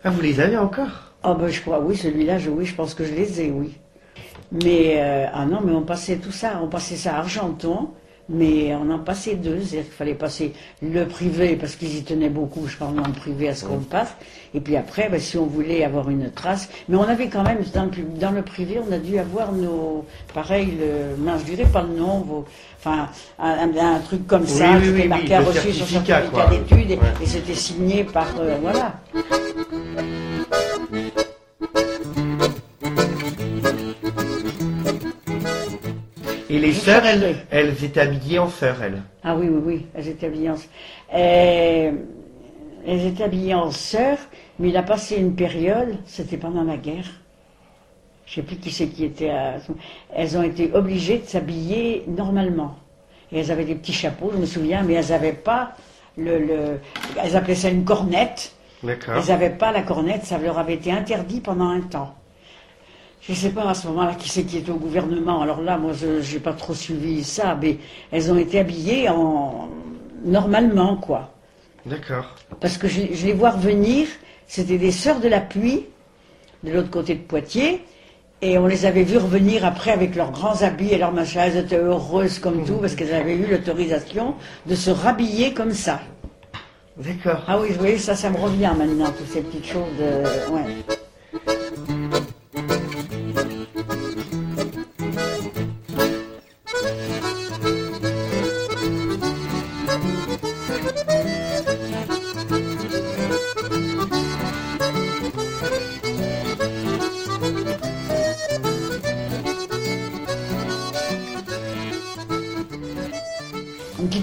Ah, 0.03 0.09
vous 0.09 0.21
les 0.21 0.39
avez 0.39 0.57
encore? 0.57 1.13
Ah 1.21 1.33
ben 1.33 1.49
je 1.49 1.59
crois, 1.61 1.79
oui, 1.81 1.97
celui-là, 1.97 2.37
je, 2.37 2.49
oui, 2.49 2.65
je 2.65 2.73
pense 2.73 2.93
que 2.93 3.03
je 3.03 3.13
les 3.13 3.41
ai, 3.41 3.51
oui. 3.51 3.77
Mais, 4.51 4.95
euh, 4.97 5.27
ah 5.33 5.45
non, 5.45 5.59
mais 5.63 5.73
on 5.73 5.83
passait 5.83 6.15
tout 6.15 6.31
ça, 6.31 6.59
on 6.63 6.67
passait 6.67 6.95
ça 6.95 7.15
à 7.15 7.19
Argenton, 7.19 7.89
mais 8.29 8.73
on 8.75 8.89
en 8.91 8.99
passait 8.99 9.35
deux, 9.35 9.57
c'est-à-dire 9.61 9.83
qu'il 9.85 9.93
fallait 9.97 10.13
passer 10.13 10.53
le 10.81 11.05
privé, 11.05 11.55
parce 11.55 11.75
qu'ils 11.75 11.97
y 11.97 12.03
tenaient 12.03 12.29
beaucoup, 12.29 12.67
je 12.67 12.77
pense, 12.77 12.93
dans 12.93 13.05
le 13.07 13.13
privé 13.13 13.49
à 13.49 13.55
ce 13.55 13.65
qu'on 13.65 13.79
passe, 13.79 14.15
et 14.53 14.59
puis 14.59 14.75
après, 14.77 15.09
ben, 15.09 15.19
si 15.19 15.37
on 15.37 15.45
voulait 15.45 15.83
avoir 15.83 16.09
une 16.09 16.31
trace, 16.31 16.69
mais 16.87 16.95
on 16.97 17.03
avait 17.03 17.27
quand 17.27 17.43
même, 17.43 17.59
dans 17.73 17.83
le, 17.85 17.89
pub- 17.89 18.17
dans 18.17 18.31
le 18.31 18.41
privé, 18.43 18.79
on 18.87 18.91
a 18.91 18.97
dû 18.99 19.17
avoir 19.17 19.51
nos, 19.51 20.05
pareil, 20.33 20.73
le, 20.79 21.23
non, 21.23 21.37
je 21.39 21.43
dirais 21.45 21.69
pas 21.71 21.81
le 21.81 21.97
nom, 21.97 22.19
vos, 22.21 22.45
enfin, 22.79 23.09
un, 23.39 23.69
un- 23.77 23.95
un 23.95 23.99
truc 23.99 24.25
comme 24.27 24.45
ça, 24.47 24.71
Oui, 24.73 24.77
oui, 24.77 24.81
qui 24.83 24.89
était 24.89 25.01
oui, 25.01 25.07
marqué 25.07 25.25
oui, 25.27 25.33
à 25.33 25.41
reçu 25.41 25.73
sur 25.73 25.87
certificat, 25.87 26.21
d'études, 26.51 26.91
et, 26.91 26.95
Ouais. 26.95 27.01
et 27.23 27.25
c'était 27.25 27.53
signé 27.55 28.03
par, 28.03 28.27
euh, 28.39 28.57
voilà. 28.61 28.93
Et 36.59 36.61
les 36.61 36.73
sœurs, 36.73 37.03
elles, 37.05 37.83
étaient 37.83 38.01
habillées 38.01 38.39
en 38.39 38.49
sœurs, 38.49 38.83
elles. 38.83 39.01
Ah 39.23 39.33
oui, 39.33 39.47
oui, 39.49 39.61
oui, 39.65 39.85
elles 39.95 40.09
étaient 40.09 40.25
habillées 40.25 40.49
en... 40.49 40.55
Euh, 41.15 41.91
elles 42.85 43.05
étaient 43.05 43.23
habillées 43.23 43.53
en 43.53 43.71
sœurs, 43.71 44.17
mais 44.59 44.67
il 44.69 44.75
a 44.75 44.83
passé 44.83 45.15
une 45.15 45.35
période, 45.35 45.95
c'était 46.05 46.35
pendant 46.35 46.63
la 46.63 46.75
guerre. 46.75 47.05
Je 48.25 48.35
sais 48.35 48.41
plus 48.41 48.57
qui 48.57 48.71
c'est 48.71 48.87
qui 48.87 49.05
était 49.05 49.29
à... 49.29 49.55
Elles 50.13 50.37
ont 50.37 50.43
été 50.43 50.69
obligées 50.73 51.19
de 51.19 51.25
s'habiller 51.27 52.03
normalement. 52.07 52.75
Et 53.31 53.39
elles 53.39 53.51
avaient 53.51 53.63
des 53.63 53.75
petits 53.75 53.93
chapeaux, 53.93 54.31
je 54.33 54.39
me 54.39 54.45
souviens, 54.45 54.83
mais 54.83 54.95
elles 54.95 55.09
n'avaient 55.09 55.31
pas 55.31 55.71
le, 56.17 56.39
le... 56.39 56.79
Elles 57.23 57.37
appelaient 57.37 57.55
ça 57.55 57.69
une 57.69 57.85
cornette. 57.85 58.53
D'accord. 58.83 59.15
Elles 59.15 59.29
n'avaient 59.29 59.49
pas 59.49 59.71
la 59.71 59.81
cornette, 59.81 60.25
ça 60.25 60.37
leur 60.37 60.59
avait 60.59 60.73
été 60.73 60.91
interdit 60.91 61.39
pendant 61.39 61.69
un 61.69 61.81
temps. 61.81 62.15
Je 63.21 63.33
ne 63.33 63.37
sais 63.37 63.49
pas 63.49 63.69
à 63.69 63.73
ce 63.73 63.87
moment-là 63.87 64.15
qui 64.15 64.29
c'est 64.29 64.43
qui 64.43 64.57
était 64.57 64.71
au 64.71 64.77
gouvernement. 64.77 65.41
Alors 65.41 65.61
là, 65.61 65.77
moi, 65.77 65.91
je 65.93 66.33
n'ai 66.33 66.39
pas 66.39 66.53
trop 66.53 66.73
suivi 66.73 67.23
ça, 67.23 67.57
mais 67.61 67.77
elles 68.11 68.31
ont 68.31 68.37
été 68.37 68.59
habillées 68.59 69.09
en 69.09 69.69
normalement, 70.23 70.95
quoi. 70.95 71.31
D'accord. 71.85 72.35
Parce 72.59 72.77
que 72.77 72.87
je, 72.87 73.01
je 73.13 73.25
les 73.25 73.33
vois 73.33 73.51
revenir, 73.51 74.07
c'était 74.47 74.77
des 74.77 74.91
sœurs 74.91 75.19
de 75.19 75.27
la 75.27 75.39
pluie, 75.41 75.85
de 76.63 76.71
l'autre 76.71 76.89
côté 76.89 77.15
de 77.15 77.21
Poitiers, 77.21 77.83
et 78.41 78.57
on 78.57 78.67
les 78.67 78.85
avait 78.85 79.03
vues 79.03 79.17
revenir 79.17 79.65
après 79.65 79.91
avec 79.91 80.15
leurs 80.15 80.31
grands 80.31 80.61
habits 80.61 80.89
et 80.93 80.97
leurs 80.97 81.11
machins. 81.11 81.41
Elles 81.43 81.57
étaient 81.57 81.77
heureuses 81.77 82.39
comme 82.39 82.63
tout, 82.65 82.75
parce 82.75 82.95
qu'elles 82.95 83.13
avaient 83.13 83.35
eu 83.35 83.47
l'autorisation 83.47 84.35
de 84.65 84.75
se 84.75 84.89
rhabiller 84.91 85.53
comme 85.53 85.71
ça. 85.73 85.99
D'accord. 86.97 87.43
Ah 87.47 87.59
oui, 87.59 87.69
vous 87.71 87.79
voyez, 87.79 87.97
ça, 87.97 88.15
ça 88.15 88.29
me 88.29 88.37
revient 88.37 88.71
maintenant, 88.77 89.11
toutes 89.17 89.29
ces 89.29 89.41
petites 89.41 89.67
choses. 89.67 89.83
de- 89.99 90.51
ouais. 90.53 91.58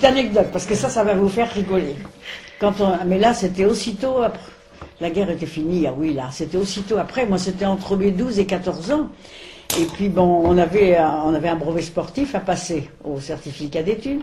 Anecdote, 0.06 0.48
parce 0.52 0.66
que 0.66 0.74
ça, 0.74 0.88
ça 0.88 1.04
va 1.04 1.14
vous 1.14 1.28
faire 1.28 1.50
rigoler. 1.52 1.94
Quand 2.58 2.80
on, 2.80 3.04
mais 3.06 3.18
là, 3.18 3.34
c'était 3.34 3.64
aussitôt 3.66 4.22
après. 4.22 4.40
La 5.00 5.10
guerre 5.10 5.30
était 5.30 5.46
finie, 5.46 5.86
ah 5.86 5.94
oui, 5.96 6.14
là, 6.14 6.28
c'était 6.32 6.56
aussitôt 6.56 6.96
après. 6.98 7.26
Moi, 7.26 7.36
c'était 7.38 7.66
entre 7.66 7.96
mes 7.96 8.10
12 8.12 8.38
et 8.38 8.46
14 8.46 8.92
ans. 8.92 9.08
Et 9.78 9.84
puis, 9.84 10.08
bon, 10.08 10.42
on 10.44 10.56
avait, 10.56 10.96
un- 10.96 11.22
on 11.26 11.34
avait 11.34 11.48
un 11.48 11.56
brevet 11.56 11.82
sportif 11.82 12.34
à 12.34 12.40
passer 12.40 12.88
au 13.04 13.20
certificat 13.20 13.82
d'études. 13.82 14.22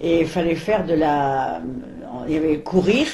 Et 0.00 0.20
il 0.20 0.26
fallait 0.26 0.54
faire 0.54 0.86
de 0.86 0.94
la. 0.94 1.60
Il 2.26 2.34
y 2.34 2.36
avait 2.38 2.60
courir. 2.60 3.06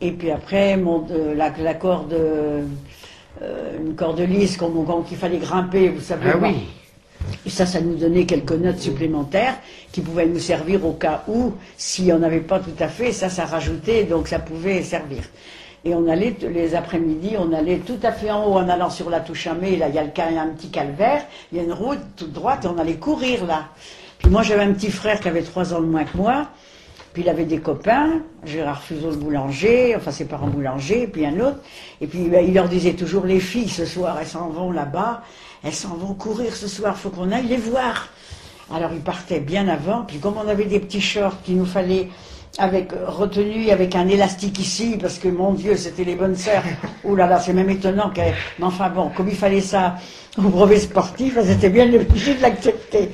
Et 0.00 0.10
puis 0.12 0.30
après, 0.30 0.76
mon, 0.76 1.06
la, 1.36 1.52
la 1.58 1.74
corde. 1.74 2.12
euh, 2.14 2.62
une 3.78 3.94
corde 3.94 4.20
lisse 4.20 4.58
qu'il 5.06 5.16
fallait 5.18 5.36
grimper, 5.38 5.90
vous 5.90 6.00
savez. 6.00 6.30
Ah 6.32 6.38
oui. 6.40 6.66
Et 7.44 7.50
ça, 7.50 7.66
ça 7.66 7.80
nous 7.80 7.94
donnait 7.94 8.26
quelques 8.26 8.52
notes 8.52 8.80
supplémentaires 8.80 9.56
qui 9.92 10.00
pouvaient 10.00 10.26
nous 10.26 10.38
servir 10.38 10.84
au 10.84 10.92
cas 10.92 11.22
où, 11.28 11.52
si 11.76 12.10
on 12.12 12.18
n'avait 12.18 12.40
pas 12.40 12.60
tout 12.60 12.74
à 12.78 12.88
fait, 12.88 13.12
ça, 13.12 13.28
ça 13.28 13.44
rajoutait, 13.44 14.04
donc 14.04 14.28
ça 14.28 14.38
pouvait 14.38 14.82
servir. 14.82 15.22
Et 15.84 15.94
on 15.94 16.08
allait, 16.08 16.34
les 16.52 16.74
après-midi, 16.74 17.36
on 17.38 17.52
allait 17.52 17.78
tout 17.78 17.98
à 18.02 18.10
fait 18.10 18.30
en 18.30 18.44
haut 18.46 18.54
en 18.54 18.68
allant 18.68 18.90
sur 18.90 19.08
la 19.08 19.22
mai, 19.60 19.76
là, 19.76 19.88
il 19.88 19.94
y 19.94 19.98
a 19.98 20.02
le, 20.02 20.10
il 20.30 20.34
y 20.34 20.38
a 20.38 20.42
un 20.42 20.48
petit 20.48 20.68
calvaire, 20.68 21.24
il 21.52 21.58
y 21.58 21.60
a 21.60 21.64
une 21.64 21.72
route 21.72 22.00
toute 22.16 22.32
droite 22.32 22.64
et 22.64 22.68
on 22.68 22.78
allait 22.78 22.96
courir 22.96 23.46
là. 23.46 23.68
Puis 24.18 24.30
moi, 24.30 24.42
j'avais 24.42 24.62
un 24.62 24.72
petit 24.72 24.90
frère 24.90 25.20
qui 25.20 25.28
avait 25.28 25.42
trois 25.42 25.72
ans 25.74 25.80
de 25.80 25.86
moins 25.86 26.04
que 26.04 26.16
moi. 26.16 26.48
Puis 27.16 27.24
il 27.24 27.30
avait 27.30 27.46
des 27.46 27.60
copains, 27.60 28.20
Gérard 28.44 28.82
Fuseau 28.82 29.08
le 29.08 29.16
boulanger, 29.16 29.96
enfin 29.96 30.10
ses 30.10 30.26
parents 30.26 30.48
boulangers, 30.48 31.04
et 31.04 31.06
puis 31.06 31.24
un 31.24 31.40
autre. 31.40 31.56
Et 32.02 32.06
puis 32.06 32.28
ben, 32.28 32.44
il 32.46 32.52
leur 32.52 32.68
disait 32.68 32.92
toujours, 32.92 33.24
les 33.24 33.40
filles, 33.40 33.70
ce 33.70 33.86
soir, 33.86 34.18
elles 34.20 34.26
s'en 34.26 34.50
vont 34.50 34.70
là-bas, 34.70 35.22
elles 35.64 35.72
s'en 35.72 35.94
vont 35.94 36.12
courir 36.12 36.54
ce 36.54 36.68
soir, 36.68 36.94
faut 36.94 37.08
qu'on 37.08 37.32
aille 37.32 37.46
les 37.46 37.56
voir. 37.56 38.10
Alors 38.70 38.90
ils 38.92 39.00
partaient 39.00 39.40
bien 39.40 39.66
avant, 39.66 40.02
puis 40.02 40.18
comme 40.18 40.34
on 40.36 40.46
avait 40.46 40.66
des 40.66 40.78
petits 40.78 41.00
shorts 41.00 41.40
qu'il 41.42 41.56
nous 41.56 41.64
fallait 41.64 42.08
avec 42.58 42.92
euh, 42.92 43.06
retenus 43.08 43.70
avec 43.70 43.94
un 43.94 44.08
élastique 44.08 44.58
ici, 44.58 44.98
parce 45.00 45.18
que 45.18 45.28
mon 45.28 45.54
Dieu, 45.54 45.74
c'était 45.78 46.04
les 46.04 46.16
bonnes 46.16 46.36
sœurs. 46.36 46.64
Ouh 47.04 47.16
là 47.16 47.26
là, 47.26 47.40
c'est 47.40 47.54
même 47.54 47.70
étonnant 47.70 48.10
que. 48.10 48.20
Mais 48.20 48.64
enfin 48.66 48.90
bon, 48.90 49.08
comme 49.08 49.30
il 49.30 49.36
fallait 49.36 49.62
ça 49.62 49.96
au 50.36 50.42
brevet 50.42 50.80
sportif, 50.80 51.38
elles 51.38 51.52
étaient 51.52 51.70
bien 51.70 51.90
obligées 51.94 52.34
de 52.34 52.42
l'accepter. 52.42 53.10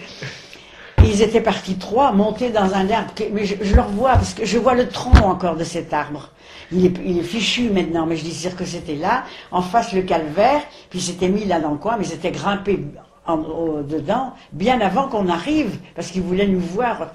Ils 1.04 1.20
étaient 1.20 1.40
partis 1.40 1.74
trois, 1.76 2.12
montés 2.12 2.50
dans 2.50 2.74
un 2.74 2.88
arbre. 2.90 3.12
Mais 3.32 3.44
je, 3.44 3.56
je 3.60 3.74
le 3.74 3.80
revois, 3.82 4.12
parce 4.12 4.34
que 4.34 4.44
je 4.44 4.58
vois 4.58 4.74
le 4.74 4.88
tronc 4.88 5.12
encore 5.24 5.56
de 5.56 5.64
cet 5.64 5.92
arbre. 5.92 6.30
Il 6.70 6.86
est, 6.86 6.94
il 7.04 7.22
fichu 7.24 7.70
maintenant, 7.70 8.06
mais 8.06 8.16
je 8.16 8.22
dis 8.24 8.48
que 8.56 8.64
c'était 8.64 8.94
là. 8.94 9.24
En 9.50 9.62
face, 9.62 9.92
le 9.92 10.02
calvaire. 10.02 10.62
Puis 10.90 11.00
c'était 11.00 11.28
mis 11.28 11.44
là 11.44 11.60
dans 11.60 11.72
le 11.72 11.76
coin, 11.78 11.96
mais 11.98 12.04
c'était 12.04 12.30
grimpé 12.30 12.78
en, 13.26 13.36
dedans, 13.82 14.34
bien 14.52 14.80
avant 14.80 15.08
qu'on 15.08 15.28
arrive, 15.28 15.78
parce 15.94 16.10
qu'ils 16.10 16.22
voulaient 16.22 16.46
nous 16.46 16.60
voir. 16.60 17.08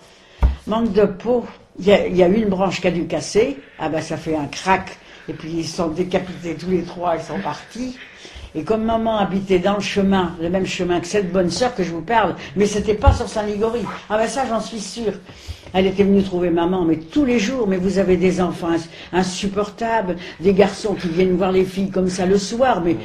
Manque 0.67 0.91
de 0.93 1.05
peau. 1.05 1.45
Il 1.79 1.85
y, 1.85 1.91
a, 1.91 2.07
il 2.07 2.17
y 2.17 2.23
a 2.23 2.27
une 2.27 2.49
branche 2.49 2.81
qui 2.81 2.87
a 2.87 2.91
dû 2.91 3.05
casser. 3.07 3.57
Ah 3.79 3.87
ben 3.89 4.01
ça 4.01 4.17
fait 4.17 4.35
un 4.35 4.45
crack. 4.45 4.97
Et 5.29 5.33
puis 5.33 5.49
ils 5.51 5.67
sont 5.67 5.87
décapités 5.89 6.55
tous 6.55 6.69
les 6.69 6.83
trois, 6.83 7.15
ils 7.17 7.21
sont 7.23 7.39
partis. 7.39 7.97
Et 8.55 8.63
comme 8.63 8.83
maman 8.83 9.17
habitait 9.17 9.59
dans 9.59 9.75
le 9.75 9.81
chemin, 9.81 10.35
le 10.41 10.49
même 10.49 10.65
chemin 10.65 10.99
que 10.99 11.07
cette 11.07 11.31
bonne 11.31 11.49
sœur 11.51 11.75
que 11.75 11.83
je 11.83 11.91
vous 11.91 12.01
parle, 12.01 12.35
mais 12.55 12.65
c'était 12.65 12.93
pas 12.95 13.13
sur 13.13 13.27
Saint-Ligory. 13.27 13.81
Ah 14.09 14.17
ben 14.17 14.27
ça 14.27 14.45
j'en 14.47 14.61
suis 14.61 14.79
sûre. 14.79 15.13
Elle 15.73 15.85
était 15.85 16.03
venue 16.03 16.23
trouver 16.23 16.49
maman, 16.49 16.83
mais 16.85 16.95
tous 16.95 17.25
les 17.25 17.39
jours, 17.39 17.67
mais 17.67 17.77
vous 17.77 17.99
avez 17.99 18.15
des 18.17 18.39
enfants 18.41 18.69
ins- 18.71 18.87
insupportables, 19.19 20.15
des 20.39 20.53
garçons 20.53 20.95
qui 20.95 21.09
viennent 21.09 21.35
voir 21.35 21.51
les 21.51 21.65
filles 21.65 21.89
comme 21.91 22.09
ça 22.09 22.25
le 22.25 22.37
soir, 22.37 22.81
mais 22.81 22.95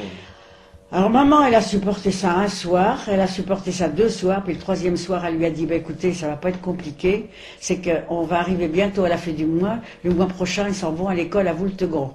alors 0.91 1.09
maman, 1.09 1.43
elle 1.43 1.55
a 1.55 1.61
supporté 1.61 2.11
ça 2.11 2.35
un 2.35 2.47
soir, 2.47 2.99
elle 3.07 3.19
a 3.19 3.27
supporté 3.27 3.71
ça 3.71 3.87
deux 3.89 4.09
soirs, 4.09 4.43
puis 4.43 4.53
le 4.53 4.59
troisième 4.59 4.95
soir, 4.95 5.25
elle 5.25 5.37
lui 5.37 5.45
a 5.45 5.49
dit, 5.49 5.65
bah, 5.65 5.73
écoutez, 5.75 6.13
ça 6.13 6.27
va 6.27 6.35
pas 6.35 6.49
être 6.49 6.61
compliqué, 6.61 7.29
c'est 7.59 7.81
qu'on 7.81 8.21
va 8.23 8.39
arriver 8.39 8.67
bientôt 8.67 9.03
à 9.03 9.09
la 9.09 9.17
fin 9.17 9.31
du 9.31 9.45
mois, 9.45 9.77
le 10.03 10.13
mois 10.13 10.27
prochain, 10.27 10.67
ils 10.67 10.75
s'en 10.75 10.91
vont 10.91 11.07
à 11.07 11.15
l'école 11.15 11.47
à 11.47 11.53
Voultegron. 11.53 12.11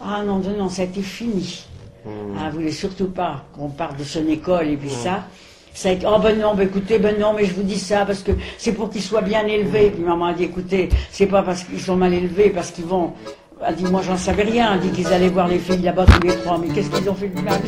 Ah 0.00 0.22
non, 0.26 0.38
non, 0.38 0.56
non, 0.56 0.68
ça 0.70 0.82
a 0.82 0.86
été 0.86 1.02
fini. 1.02 1.66
Ah, 2.06 2.48
vous 2.50 2.58
voulez 2.58 2.72
surtout 2.72 3.08
pas 3.08 3.44
qu'on 3.54 3.68
parte 3.68 3.98
de 3.98 4.04
son 4.04 4.26
école 4.28 4.68
et 4.68 4.76
puis 4.76 4.90
ça. 4.90 5.24
Ça 5.72 5.90
a 5.90 5.92
été, 5.92 6.04
oh 6.06 6.18
ben 6.20 6.38
non, 6.38 6.54
ben 6.54 6.66
écoutez, 6.66 6.98
ben 6.98 7.16
non, 7.18 7.32
mais 7.32 7.44
je 7.44 7.54
vous 7.54 7.62
dis 7.62 7.78
ça 7.78 8.04
parce 8.04 8.22
que 8.22 8.32
c'est 8.58 8.72
pour 8.72 8.90
qu'ils 8.90 9.02
soient 9.02 9.22
bien 9.22 9.46
élevés. 9.46 9.90
Puis 9.90 10.02
maman 10.02 10.26
a 10.26 10.32
dit, 10.32 10.44
écoutez, 10.44 10.88
c'est 11.10 11.26
pas 11.26 11.42
parce 11.42 11.62
qu'ils 11.64 11.80
sont 11.80 11.96
mal 11.96 12.12
élevés, 12.12 12.50
parce 12.50 12.70
qu'ils 12.70 12.86
vont. 12.86 13.12
Elle 13.64 13.76
dit, 13.76 13.84
moi 13.84 14.02
j'en 14.02 14.16
savais 14.16 14.42
rien. 14.42 14.74
Elle 14.74 14.80
dit 14.80 14.90
qu'ils 14.90 15.12
allaient 15.12 15.28
voir 15.28 15.48
les 15.48 15.58
filles 15.58 15.82
là-bas 15.82 16.06
tous 16.06 16.26
les 16.26 16.34
trois. 16.36 16.58
Mais 16.58 16.74
qu'est-ce 16.74 16.90
qu'ils 16.90 17.08
ont 17.08 17.14
fait 17.14 17.28
de 17.28 17.40
mal? 17.40 17.60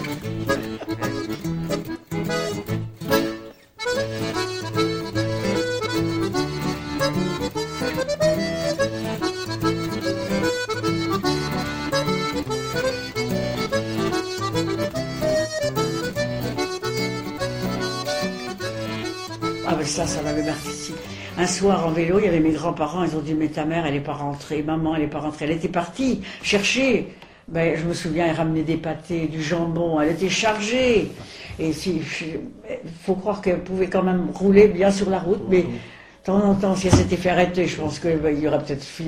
Ça, 19.93 20.07
ça 20.07 20.23
m'avait 20.23 20.43
marqué. 20.43 20.69
Un 21.39 21.47
soir 21.47 21.87
en 21.87 21.91
vélo, 21.91 22.19
il 22.19 22.25
y 22.25 22.29
avait 22.29 22.41
mes 22.41 22.51
grands-parents, 22.53 23.05
ils 23.05 23.15
ont 23.17 23.21
dit 23.21 23.35
mais 23.35 23.49
ta 23.49 23.65
mère, 23.65 23.85
elle 23.87 23.95
n'est 23.95 24.01
pas 24.01 24.13
rentrée, 24.15 24.63
maman, 24.63 24.95
elle 24.95 25.03
n'est 25.03 25.07
pas 25.09 25.21
rentrée. 25.21 25.45
Elle 25.47 25.53
était 25.53 25.69
partie 25.69 26.21
chercher. 26.43 27.09
Ben, 27.49 27.77
je 27.77 27.85
me 27.85 27.93
souviens, 27.93 28.27
elle 28.29 28.37
ramenait 28.37 28.63
des 28.63 28.77
pâtés, 28.77 29.27
du 29.27 29.43
jambon, 29.43 30.01
elle 30.01 30.11
était 30.13 30.29
chargée. 30.31 31.11
Et 31.59 31.73
si, 31.73 31.97
il 31.97 32.03
faut 33.05 33.15
croire 33.15 33.43
qu'elle 33.43 33.59
pouvait 33.61 33.89
quand 33.89 34.03
même 34.03 34.29
rouler 34.33 34.69
bien 34.69 34.91
sur 34.91 35.11
la 35.11 35.19
route, 35.19 35.43
mais 35.51 35.63
de 35.63 35.69
temps 36.25 36.43
en 36.43 36.55
temps, 36.55 36.77
si 36.77 36.87
elle 36.87 36.95
s'était 36.95 37.17
fait 37.17 37.31
arrêter, 37.31 37.67
je 37.67 37.77
pense 37.81 37.99
qu'il 37.99 38.13
y 38.41 38.47
aurait 38.49 38.63
peut-être 38.63 38.87
qu'il 38.97 39.07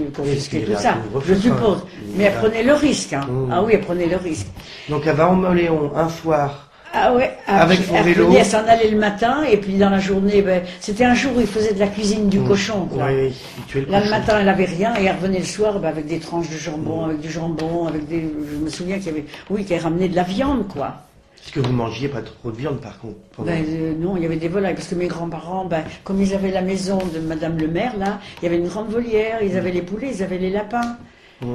tout 0.66 0.72
ça, 0.82 0.96
je 1.26 1.34
suppose. 1.34 1.78
hein. 1.78 1.84
Mais 2.16 2.24
elle 2.24 2.34
prenait 2.34 2.62
le 2.64 2.74
risque. 2.74 3.12
hein. 3.12 3.24
Mmh. 3.30 3.48
Ah 3.52 3.62
oui, 3.62 3.72
elle 3.74 3.80
prenait 3.80 4.06
le 4.06 4.16
risque. 4.16 4.48
Donc 4.88 5.02
elle 5.06 5.14
va 5.16 5.28
en 5.30 5.36
Moléon 5.36 5.92
un 5.94 6.08
soir. 6.08 6.63
Ah 6.96 7.12
ouais, 7.12 7.36
Avec 7.48 7.80
elle 7.92 8.04
vélo. 8.04 8.32
elle 8.38 8.44
s'en 8.44 8.64
allait 8.68 8.90
le 8.90 8.98
matin, 8.98 9.42
et 9.50 9.56
puis 9.56 9.76
dans 9.78 9.90
la 9.90 9.98
journée, 9.98 10.42
ben, 10.42 10.62
c'était 10.80 11.04
un 11.04 11.14
jour 11.14 11.32
où 11.36 11.40
il 11.40 11.46
faisait 11.46 11.74
de 11.74 11.80
la 11.80 11.88
cuisine 11.88 12.28
du 12.28 12.40
cochon. 12.40 12.86
Quoi. 12.86 13.04
Mmh. 13.04 13.14
Oui, 13.16 13.22
oui, 13.28 13.34
il 13.58 13.64
tuait 13.64 13.80
le 13.80 13.86
Là, 13.90 13.98
le 13.98 14.04
cochon. 14.04 14.18
matin, 14.20 14.38
elle 14.40 14.48
avait 14.48 14.64
rien, 14.64 14.94
et 14.96 15.04
elle 15.06 15.16
revenait 15.16 15.40
le 15.40 15.44
soir 15.44 15.80
ben, 15.80 15.88
avec 15.88 16.06
des 16.06 16.20
tranches 16.20 16.50
de 16.50 16.56
jambon, 16.56 17.06
avec 17.06 17.20
du 17.20 17.30
jambon, 17.30 17.86
avec 17.88 18.06
des. 18.06 18.20
Je 18.52 18.56
me 18.64 18.70
souviens 18.70 18.96
qu'il 18.98 19.06
y 19.06 19.10
avait. 19.10 19.24
Oui, 19.50 19.64
qu'elle 19.64 19.80
ramenait 19.80 20.08
de 20.08 20.14
la 20.16 20.22
viande, 20.22 20.68
quoi. 20.68 20.94
Parce 21.36 21.50
que 21.50 21.60
vous 21.60 21.72
mangiez 21.74 22.08
pas 22.08 22.22
trop 22.22 22.50
de 22.50 22.56
viande 22.56 22.80
par 22.80 22.98
contre. 22.98 23.16
Ben, 23.40 23.62
euh, 23.68 23.92
non, 23.98 24.16
il 24.16 24.22
y 24.22 24.26
avait 24.26 24.36
des 24.36 24.48
volailles, 24.48 24.74
parce 24.74 24.88
que 24.88 24.94
mes 24.94 25.08
grands-parents, 25.08 25.64
ben, 25.66 25.82
comme 26.04 26.22
ils 26.22 26.32
avaient 26.32 26.50
la 26.52 26.62
maison 26.62 26.98
de 27.12 27.18
Madame 27.18 27.58
le 27.58 27.68
maire, 27.68 27.92
là, 27.98 28.18
il 28.40 28.44
y 28.44 28.48
avait 28.48 28.56
une 28.58 28.68
grande 28.68 28.88
volière, 28.88 29.42
ils 29.42 29.56
avaient 29.56 29.72
les 29.72 29.82
poulets, 29.82 30.10
ils 30.14 30.22
avaient 30.22 30.38
les 30.38 30.50
lapins. 30.50 30.96
Mmh. 31.42 31.46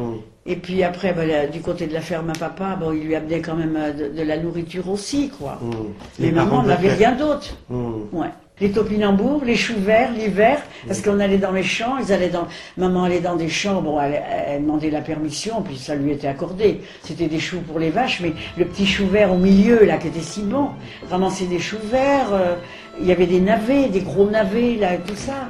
Et 0.50 0.56
puis 0.56 0.84
après, 0.84 1.14
ben, 1.14 1.28
là, 1.28 1.46
du 1.46 1.62
côté 1.62 1.86
de 1.86 1.94
la 1.94 2.02
ferme 2.02 2.32
à 2.32 2.34
papa, 2.34 2.76
bon, 2.76 2.92
il 2.92 3.04
lui 3.04 3.16
amenait 3.16 3.40
quand 3.40 3.56
même 3.56 3.78
euh, 3.78 3.94
de, 3.94 4.18
de 4.18 4.24
la 4.24 4.36
nourriture 4.36 4.90
aussi, 4.90 5.30
quoi. 5.30 5.60
Mmh. 5.62 5.72
Mais 6.18 6.32
maman 6.32 6.64
n'avait 6.64 6.92
rien 6.94 7.12
d'autre. 7.12 7.56
Mmh. 7.70 7.92
Ouais. 8.12 8.30
Les 8.60 8.72
topinambours, 8.72 9.46
les 9.46 9.56
choux 9.56 9.78
verts 9.78 10.12
l'hiver, 10.12 10.60
parce 10.88 11.02
qu'on 11.02 11.20
allait 11.20 11.38
dans 11.38 11.52
les 11.52 11.64
champs, 11.64 11.98
ils 12.00 12.12
allaient 12.12 12.30
dans, 12.30 12.48
maman 12.78 13.04
allait 13.04 13.22
dans 13.22 13.36
des 13.36 13.48
champs, 13.48 13.82
bon, 13.82 14.02
elle, 14.02 14.22
elle 14.48 14.64
demandait 14.64 14.90
la 14.90 15.02
permission, 15.02 15.62
puis 15.62 15.78
ça 15.78 15.96
lui 15.96 16.12
était 16.12 16.28
accordé. 16.28 16.82
C'était 17.04 17.28
des 17.28 17.40
choux 17.40 17.62
pour 17.62 17.78
les 17.78 17.92
vaches, 17.92 18.20
mais 18.20 18.34
le 18.58 18.66
petit 18.66 18.88
chou 18.88 19.08
vert 19.08 19.32
au 19.32 19.38
milieu, 19.38 19.86
là, 19.86 19.98
qui 19.98 20.08
était 20.08 20.20
si 20.20 20.42
bon, 20.42 20.70
ramasser 21.10 21.46
des 21.46 21.60
choux 21.60 21.78
verts, 21.86 22.34
euh, 22.34 22.56
il 23.00 23.08
y 23.08 23.12
avait 23.12 23.28
des 23.28 23.40
navets, 23.40 23.88
des 23.88 24.02
gros 24.02 24.30
navets, 24.30 24.76
là, 24.76 24.98
tout 24.98 25.16
ça. 25.16 25.48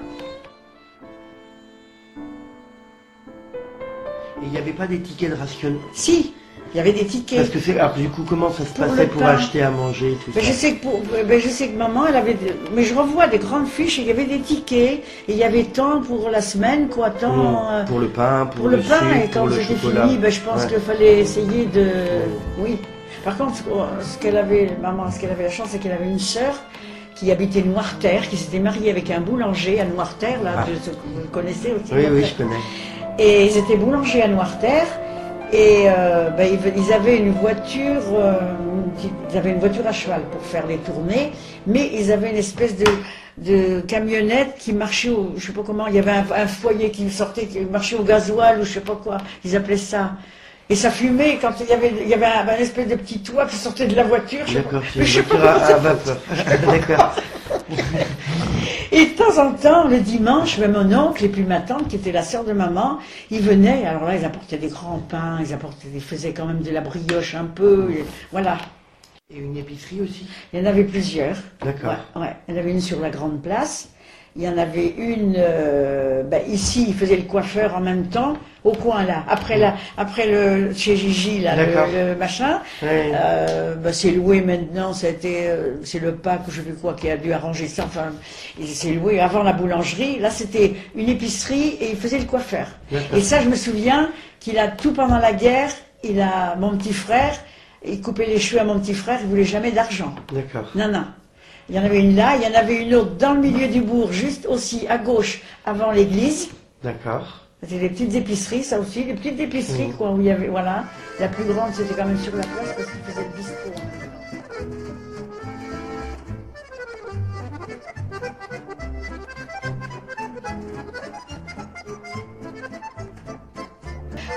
Et 4.41 4.46
il 4.46 4.51
n'y 4.51 4.58
avait 4.58 4.72
pas 4.72 4.88
des 4.88 5.00
tickets 5.00 5.31
de 5.31 5.36
rationnement. 5.36 5.79
Si, 5.93 6.34
il 6.74 6.77
y 6.77 6.79
avait 6.79 6.93
des 6.93 7.05
tickets. 7.05 7.39
Parce 7.39 7.50
que 7.50 7.60
c'est. 7.60 7.79
Alors 7.79 7.93
du 7.96 8.08
coup, 8.10 8.24
comment 8.27 8.51
ça 8.51 8.63
se 8.63 8.74
Pour 8.74 8.86
passait 8.86 9.08
pour 9.08 9.24
acheter 9.24 9.62
à 9.63 9.72
manger 9.72 10.15
tout 10.24 10.31
Ben, 10.34 10.43
ça 10.43 10.48
je 10.51 10.53
sais 10.55 10.74
que 10.75 10.84
pour, 10.84 11.01
ben, 11.27 11.39
je 11.39 11.50
sais 11.50 11.67
que 11.69 11.77
maman, 11.77 12.08
elle 12.08 12.15
avait, 12.15 12.36
des- 12.36 12.53
mais 12.75 12.84
je 12.84 12.93
revois 12.93 13.27
des 13.27 13.39
grandes 13.39 13.67
fiches. 13.67 14.00
et 14.00 14.03
Il 14.03 14.08
y 14.08 14.12
avait 14.12 14.25
des 14.25 14.39
tickets 14.39 15.00
et 15.00 15.03
il 15.27 15.36
y 15.38 15.43
avait 15.43 15.63
tant 15.63 16.01
pour 16.01 16.29
la 16.29 16.41
semaine, 16.41 16.88
quoi, 16.89 17.10
tant 17.10 17.36
Mmh. 17.36 17.58
euh, 17.72 17.86
Pour 17.86 18.00
le 18.00 18.08
pain, 18.08 18.46
pour, 18.46 18.62
pour 18.62 18.69
le 18.69 18.77
pain. 18.77 19.00
sucre, 19.00 19.15
Et 19.25 19.29
quand 19.34 19.50
c'était 19.51 19.75
fini, 19.75 20.17
ben, 20.17 20.31
je 20.31 20.39
pense 20.41 20.62
Ouais. 20.63 20.67
qu'il 20.69 20.79
fallait 20.79 21.19
essayer 21.19 21.65
de, 21.65 21.88
oui. 22.60 22.77
Par 23.25 23.36
contre, 23.38 23.55
ce 24.01 24.17
qu'elle 24.19 24.38
avait, 24.38 24.69
maman, 24.81 25.12
ce 25.12 25.19
qu'elle 25.19 25.31
avait 25.31 25.43
la 25.43 25.50
chance, 25.50 25.69
c'est 25.72 25.79
qu'elle 25.79 25.91
avait 25.91 26.05
une 26.10 26.19
sœur 26.19 26.53
qui 27.15 27.31
habitait 27.34 27.63
Noirterre, 27.63 28.29
qui 28.29 28.38
s'était 28.38 28.60
mariée 28.60 28.89
avec 28.91 29.12
un 29.12 29.19
boulanger 29.19 29.81
à 29.81 29.86
Noirterre, 29.86 30.41
là, 30.41 30.51
Ah. 30.60 30.65
vous 30.69 31.27
connaissez 31.29 31.74
aussi. 31.74 31.91
Oui, 31.93 32.03
oui, 32.10 32.24
je 32.24 32.36
connais. 32.41 32.55
Et 33.19 33.45
ils 33.47 33.57
étaient 33.57 33.75
boulangers 33.75 34.21
à 34.23 34.27
Noirterre. 34.27 34.88
Et 35.51 35.85
euh, 35.88 36.29
ben, 36.29 36.47
ils, 36.77 36.93
avaient 36.93 37.17
une 37.17 37.31
voiture, 37.31 38.01
euh, 38.13 38.33
ils 39.31 39.38
avaient 39.38 39.49
une 39.49 39.59
voiture 39.59 39.85
à 39.88 39.91
cheval 39.91 40.21
pour 40.31 40.41
faire 40.43 40.67
les 40.67 40.77
tournées, 40.77 41.31
mais 41.65 41.89
ils 41.91 42.11
avaient 42.11 42.29
une 42.29 42.38
espèce 42.38 42.75
de, 42.77 42.85
de 43.38 43.81
camionnette 43.81 44.53
qui 44.59 44.73
marchait 44.73 45.09
au, 45.09 45.33
je 45.38 45.47
sais 45.47 45.51
pas 45.51 45.63
comment, 45.65 45.88
il 45.88 45.95
y 45.95 45.99
avait 45.99 46.11
un, 46.11 46.25
un 46.35 46.45
foyer 46.45 46.91
qui 46.91 47.09
sortait, 47.09 47.47
qui 47.47 47.61
marchait 47.61 47.95
au 47.95 48.03
gasoil 48.03 48.59
ou 48.61 48.63
je 48.63 48.73
sais 48.73 48.79
pas 48.79 48.95
quoi, 49.03 49.17
ils 49.43 49.55
appelaient 49.55 49.77
ça. 49.77 50.11
Et 50.69 50.75
ça 50.75 50.91
fumait 50.91 51.39
quand 51.41 51.53
il 51.59 51.65
y 51.67 51.73
avait, 51.73 51.93
il 51.99 52.07
y 52.07 52.13
avait 52.13 52.27
un, 52.27 52.47
un 52.47 52.57
espèce 52.57 52.88
de 52.88 52.93
petit 52.95 53.17
toit 53.21 53.47
qui 53.47 53.55
sortait 53.55 53.88
de 53.88 53.95
la 53.95 54.03
voiture. 54.03 54.45
je 54.45 54.53
sais 54.53 54.59
pas- 54.61 54.69
D'accord, 54.69 54.83
mais 54.95 55.05
je 55.05 55.13
sais 55.15 55.23
pas 55.23 55.51
à 55.65 55.77
vapeur. 55.77 56.17
D'accord. 56.67 57.15
Et 59.00 59.06
de 59.06 59.15
temps 59.15 59.38
en 59.41 59.53
temps, 59.53 59.88
le 59.88 60.01
dimanche, 60.01 60.60
ben, 60.60 60.74
mon 60.74 60.94
oncle 60.94 61.24
et 61.24 61.29
puis 61.29 61.44
ma 61.44 61.62
tante, 61.62 61.88
qui 61.88 61.96
était 61.96 62.12
la 62.12 62.22
sœur 62.22 62.44
de 62.44 62.51
maman, 62.51 63.00
ils 63.32 63.39
venaient, 63.39 63.86
alors 63.86 64.03
là, 64.03 64.18
ils 64.18 64.25
apportaient 64.25 64.58
des 64.58 64.68
grands 64.68 65.00
pains, 65.00 65.38
ils 65.39 65.53
apportaient, 65.53 65.88
ils 65.94 66.01
faisaient 66.01 66.34
quand 66.34 66.46
même 66.46 66.60
de 66.60 66.70
la 66.70 66.82
brioche 66.82 67.34
un 67.34 67.46
peu, 67.46 67.89
et 67.91 68.03
voilà. 68.34 68.58
Et 69.34 69.38
une 69.38 69.56
épicerie 69.56 70.01
aussi? 70.01 70.27
Il 70.51 70.60
y 70.60 70.62
en 70.62 70.65
avait 70.65 70.84
plusieurs. 70.84 71.38
D'accord. 71.63 71.96
Ouais, 72.18 72.24
ouais. 72.24 72.36
Il 72.50 72.53
y 72.53 72.58
en 72.58 72.60
avait 72.60 72.72
une 72.72 72.82
sur 72.82 73.00
la 73.00 73.10
grande 73.10 73.41
place. 73.41 73.88
Il 74.39 74.46
y 74.46 74.48
en 74.48 74.58
avait 74.58 74.93
une 74.98 75.36
euh, 75.38 76.24
ben, 76.24 76.41
ici, 76.50 76.86
il 76.88 76.93
faisait 76.93 77.17
le 77.17 77.24
coiffeur 77.24 77.75
en 77.75 77.81
même 77.81 78.08
temps, 78.08 78.38
au 78.63 78.72
coin 78.72 79.03
là. 79.03 79.25
Après, 79.27 79.58
la, 79.58 79.75
après 79.98 80.27
le, 80.27 80.74
chez 80.74 80.96
Gigi, 80.96 81.41
là, 81.41 81.58
le, 81.58 81.65
le 81.65 82.15
machin. 82.15 82.62
Euh, 82.81 83.75
ben, 83.75 83.91
c'est 83.91 84.12
loué 84.12 84.39
maintenant, 84.39 84.93
c'était, 84.93 85.48
euh, 85.50 85.74
c'est 85.84 86.00
le 86.00 86.15
pack 86.15 86.48
ou 86.48 86.51
je 86.51 86.62
sais 86.62 86.62
plus 86.62 86.75
quoi 86.75 86.93
qui 86.93 87.12
a 87.12 87.17
dû 87.17 87.34
arranger 87.34 87.67
ça. 87.67 87.84
Enfin, 87.84 88.13
il 88.58 88.69
s'est 88.69 88.93
loué 88.93 89.19
avant 89.19 89.43
la 89.43 89.51
boulangerie. 89.51 90.19
Là, 90.19 90.29
c'était 90.29 90.74
une 90.96 91.10
épicerie 91.10 91.75
et 91.81 91.89
il 91.89 91.98
faisait 91.98 92.19
le 92.19 92.24
coiffeur. 92.24 92.67
Et 93.13 93.19
ça, 93.19 93.41
je 93.41 93.50
me 93.50 93.55
souviens 93.58 94.10
qu'il 94.39 94.58
a 94.58 94.69
tout 94.69 94.93
pendant 94.93 95.17
la 95.17 95.34
guerre. 95.34 95.72
Il 96.01 96.22
a 96.22 96.55
mon 96.55 96.77
petit 96.77 96.93
frère, 96.93 97.34
il 97.86 98.00
coupait 98.00 98.25
les 98.25 98.39
cheveux 98.39 98.62
à 98.62 98.63
mon 98.63 98.79
petit 98.79 98.93
frère. 98.93 99.19
Il 99.22 99.27
voulait 99.27 99.43
jamais 99.43 99.74
d'argent. 99.74 100.15
D'accord. 100.34 100.72
Non, 100.75 100.88
non. 100.88 101.03
Il 101.69 101.75
y 101.75 101.79
en 101.79 101.83
avait 101.83 101.99
une 101.99 102.15
là, 102.15 102.35
il 102.35 102.41
y 102.41 102.47
en 102.51 102.57
avait 102.57 102.83
une 102.83 102.95
autre 102.95 103.15
dans 103.17 103.33
le 103.33 103.41
milieu 103.41 103.67
du 103.67 103.81
bourg, 103.81 104.11
juste 104.11 104.45
aussi 104.47 104.88
à 104.88 104.97
gauche, 104.97 105.41
avant 105.65 105.91
l'église. 105.91 106.49
D'accord. 106.83 107.45
C'était 107.61 107.79
des 107.79 107.89
petites 107.89 108.15
épiceries, 108.15 108.63
ça 108.63 108.79
aussi, 108.79 109.03
des 109.03 109.13
petites 109.13 109.39
épiceries, 109.39 109.88
Mhm. 109.88 109.93
quoi, 109.93 110.11
où 110.11 110.19
il 110.19 110.27
y 110.27 110.31
avait, 110.31 110.47
voilà. 110.47 110.85
La 111.19 111.27
plus 111.27 111.43
grande, 111.43 111.73
c'était 111.73 111.93
quand 111.93 112.05
même 112.07 112.17
sur 112.17 112.35
la 112.35 112.43
place 112.43 112.73
parce 112.75 112.89
qu'ils 112.89 113.01
faisaient 113.01 113.27
le 113.27 113.38
bistrot. 113.38 114.79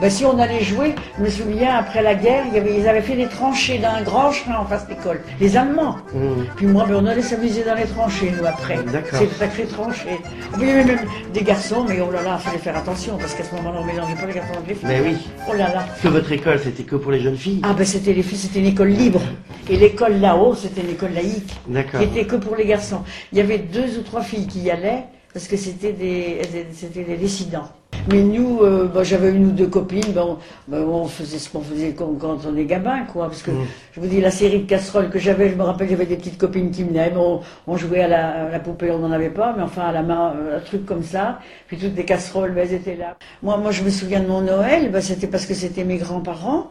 Ben, 0.02 0.10
si 0.10 0.24
on 0.24 0.36
allait 0.36 0.64
jouer, 0.64 0.96
je 1.16 1.22
me 1.22 1.30
souviens, 1.30 1.76
après 1.76 2.02
la 2.02 2.16
guerre, 2.16 2.42
il 2.48 2.54
y 2.54 2.58
avait, 2.58 2.76
ils 2.76 2.88
avaient 2.88 3.02
fait 3.02 3.14
des 3.14 3.28
tranchées 3.28 3.78
d'un 3.78 4.02
grand 4.02 4.32
chemin 4.32 4.58
en 4.58 4.64
face 4.64 4.88
d'école. 4.88 5.20
Les 5.38 5.56
Allemands. 5.56 5.98
Mmh. 6.12 6.42
Puis 6.56 6.66
moi, 6.66 6.86
ben, 6.88 6.96
on 6.96 7.06
allait 7.06 7.22
s'amuser 7.22 7.62
dans 7.62 7.76
les 7.76 7.84
tranchées, 7.84 8.32
nous, 8.36 8.44
après. 8.44 8.82
D'accord. 8.82 9.20
C'est 9.20 9.32
sacré 9.38 9.62
tranchées. 9.64 10.18
Puis 10.54 10.62
il 10.62 10.66
y 10.66 10.70
avait 10.72 10.84
même 10.86 11.06
des 11.32 11.42
garçons, 11.42 11.84
mais 11.88 12.00
oh 12.00 12.10
là 12.10 12.20
là, 12.20 12.40
il 12.40 12.44
fallait 12.44 12.58
faire 12.58 12.76
attention, 12.76 13.16
parce 13.16 13.32
qu'à 13.36 13.44
ce 13.44 13.54
moment-là, 13.54 13.78
on 13.80 13.84
mélangeait 13.84 14.16
pas 14.16 14.26
les 14.26 14.32
garçons 14.32 14.54
avec 14.54 14.66
les 14.70 14.74
filles. 14.74 14.88
Mais 14.88 15.00
oui. 15.02 15.16
Oh 15.48 15.52
là 15.52 15.68
là. 15.68 15.84
Parce 15.86 16.00
que 16.00 16.08
votre 16.08 16.32
école, 16.32 16.58
c'était 16.58 16.82
que 16.82 16.96
pour 16.96 17.12
les 17.12 17.20
jeunes 17.20 17.36
filles. 17.36 17.60
Ah 17.62 17.72
ben 17.72 17.86
c'était 17.86 18.12
les 18.12 18.24
filles, 18.24 18.38
c'était 18.38 18.58
une 18.58 18.66
école 18.66 18.88
libre. 18.88 19.22
Et 19.70 19.76
l'école 19.76 20.16
là-haut, 20.16 20.56
c'était 20.56 20.80
une 20.80 20.90
école 20.90 21.12
laïque, 21.12 21.54
D'accord. 21.68 22.00
qui 22.00 22.06
était 22.06 22.24
que 22.24 22.34
pour 22.34 22.56
les 22.56 22.66
garçons. 22.66 23.02
Il 23.30 23.38
y 23.38 23.40
avait 23.40 23.58
deux 23.58 24.00
ou 24.00 24.02
trois 24.02 24.22
filles 24.22 24.48
qui 24.48 24.62
y 24.62 24.70
allaient, 24.72 25.04
parce 25.32 25.46
que 25.46 25.56
c'était 25.56 25.92
des, 25.92 26.40
c'était 26.72 27.04
des 27.04 27.16
dissidents. 27.16 27.68
Mais 28.08 28.20
nous, 28.22 28.60
euh, 28.62 28.88
bah, 28.88 29.04
j'avais 29.04 29.30
une 29.30 29.46
ou 29.46 29.50
deux 29.52 29.68
copines, 29.68 30.12
bah, 30.12 30.26
on 30.70 31.04
faisait 31.06 31.38
ce 31.38 31.48
qu'on 31.48 31.60
faisait 31.60 31.92
quand, 31.92 32.12
quand 32.18 32.38
on 32.46 32.56
est 32.56 32.64
gamin, 32.64 33.04
quoi. 33.04 33.26
Parce 33.28 33.42
que, 33.42 33.52
Mm. 33.52 33.66
je 33.92 34.00
vous 34.00 34.06
dis, 34.08 34.20
la 34.20 34.32
série 34.32 34.60
de 34.60 34.66
casseroles 34.66 35.08
que 35.08 35.20
j'avais, 35.20 35.50
je 35.50 35.54
me 35.54 35.62
rappelle, 35.62 35.88
j'avais 35.88 36.06
des 36.06 36.16
petites 36.16 36.36
copines 36.38 36.70
qui 36.72 36.82
venaient, 36.82 37.10
bon, 37.10 37.40
on 37.68 37.76
jouait 37.76 38.00
à 38.02 38.08
la, 38.08 38.46
à 38.46 38.48
la 38.50 38.58
poupée, 38.58 38.90
on 38.90 38.98
n'en 38.98 39.12
avait 39.12 39.30
pas, 39.30 39.54
mais 39.56 39.62
enfin, 39.62 39.82
à 39.82 39.92
la 39.92 40.02
main, 40.02 40.34
euh, 40.36 40.56
un 40.58 40.60
truc 40.60 40.84
comme 40.84 41.04
ça. 41.04 41.38
Puis 41.68 41.76
toutes 41.78 41.96
les 41.96 42.04
casseroles, 42.04 42.52
bah, 42.52 42.62
elles 42.64 42.74
étaient 42.74 42.96
là. 42.96 43.16
Moi, 43.42 43.56
moi, 43.58 43.70
je 43.70 43.82
me 43.84 43.90
souviens 43.90 44.20
de 44.20 44.26
mon 44.26 44.40
Noël, 44.40 44.90
bah, 44.90 45.00
c'était 45.00 45.28
parce 45.28 45.46
que 45.46 45.54
c'était 45.54 45.84
mes 45.84 45.98
grands-parents. 45.98 46.70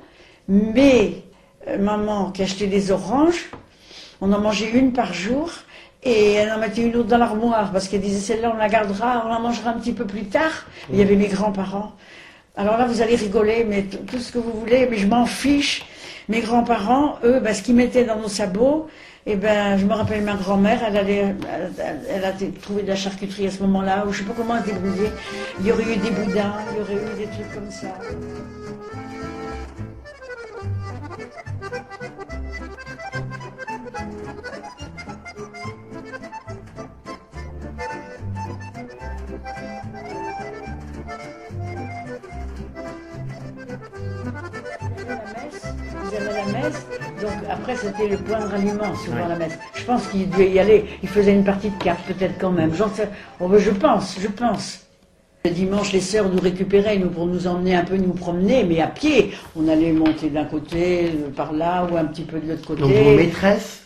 Mais, 0.50 1.24
euh, 1.70 1.78
maman 1.78 2.32
qui 2.32 2.42
achetait 2.44 2.68
des 2.68 2.92
oranges, 2.92 3.50
on 4.20 4.34
en 4.34 4.40
mangeait 4.42 4.72
une 4.72 4.92
par 4.92 5.14
jour. 5.14 5.50
Et 6.04 6.34
elle 6.34 6.52
en 6.52 6.58
mettait 6.58 6.82
une 6.82 6.96
autre 6.96 7.10
dans 7.10 7.18
l'armoire 7.18 7.72
parce 7.72 7.88
qu'elle 7.88 8.02
disait 8.02 8.20
celle-là 8.20 8.52
on 8.54 8.58
la 8.58 8.70
gardera, 8.70 9.24
on 9.26 9.30
la 9.30 9.40
mangera 9.40 9.70
un 9.70 9.74
petit 9.80 9.94
peu 9.94 10.06
plus 10.06 10.26
tard. 10.26 10.66
Il 10.92 10.98
y 10.98 11.02
avait 11.02 11.16
mes 11.16 11.28
grands-parents. 11.28 11.92
Alors 12.56 12.78
là 12.78 12.86
vous 12.86 13.02
allez 13.02 13.16
rigoler, 13.16 13.66
mais 13.68 13.84
tout 13.84 14.18
ce 14.18 14.32
que 14.32 14.40
vous 14.40 14.52
voulez, 14.52 14.88
mais 14.90 14.98
je 14.98 15.08
m'en 15.08 15.26
fiche. 15.26 15.86
Mes 16.28 16.42
grands-parents, 16.42 17.20
eux, 17.24 17.40
ben, 17.40 17.54
ce 17.54 17.62
qu'ils 17.62 17.76
mettaient 17.76 18.04
dans 18.06 18.18
nos 18.18 18.28
sabots, 18.30 18.88
et 19.26 19.36
ben 19.36 19.78
je 19.78 19.86
me 19.86 19.94
rappelle 19.94 20.24
ma 20.24 20.34
grand-mère, 20.34 20.82
elle 20.84 20.98
elle, 22.10 22.26
a 22.26 22.32
trouvé 22.62 22.82
de 22.82 22.88
la 22.88 22.96
charcuterie 22.96 23.48
à 23.48 23.52
ce 23.52 23.62
moment-là, 23.64 24.06
ou 24.08 24.12
je 24.12 24.20
sais 24.20 24.24
pas 24.24 24.34
comment 24.36 24.56
elle 24.58 24.64
débrouillée. 24.64 25.12
Il 25.60 25.68
y 25.68 25.72
aurait 25.72 25.84
eu 25.84 25.98
des 25.98 26.10
boudins, 26.10 26.54
il 26.72 26.78
y 26.78 26.82
aurait 26.82 26.94
eu 26.96 27.18
des 27.18 27.26
trucs 27.26 27.54
comme 27.54 27.70
ça. 27.70 27.88
Après 47.62 47.76
c'était 47.76 48.08
le 48.08 48.18
point 48.18 48.40
de 48.40 48.50
ralliement, 48.50 48.96
souvent 48.96 49.18
Ouais. 49.18 49.30
la 49.30 49.36
messe. 49.36 49.58
Je 49.76 49.84
pense 49.84 50.08
qu'ils 50.08 50.30
devaient 50.30 50.50
y 50.52 50.60
aller, 50.60 50.86
ils 51.04 51.10
faisaient 51.10 51.34
une 51.34 51.44
partie 51.44 51.70
de 51.70 51.84
cartes 51.84 52.02
peut-être 52.08 52.36
quand 52.40 52.52
même, 52.52 52.74
sais, 52.74 53.08
oh, 53.40 53.48
ben, 53.48 53.60
je 53.60 53.72
pense, 53.72 54.18
je 54.20 54.28
pense. 54.28 54.80
Le 55.46 55.52
dimanche, 55.52 55.92
les 55.92 56.02
sœurs 56.02 56.30
nous 56.30 56.40
récupéraient 56.40 56.98
nous, 56.98 57.10
pour 57.10 57.26
nous 57.26 57.48
emmener 57.48 57.76
un 57.76 57.84
peu 57.84 57.98
nous 57.98 58.14
promener, 58.14 58.64
mais 58.64 58.80
à 58.80 58.88
pied. 58.88 59.32
On 59.56 59.68
allait 59.68 59.92
monter 59.92 60.30
d'un 60.30 60.46
côté, 60.46 61.06
euh, 61.06 61.30
par 61.36 61.52
là, 61.52 61.88
ou 61.92 61.98
un 61.98 62.06
petit 62.06 62.22
peu 62.24 62.40
de 62.40 62.50
l'autre 62.52 62.68
côté. 62.68 62.82
Donc 62.82 62.92
vos 62.92 63.16
maîtresses, 63.16 63.82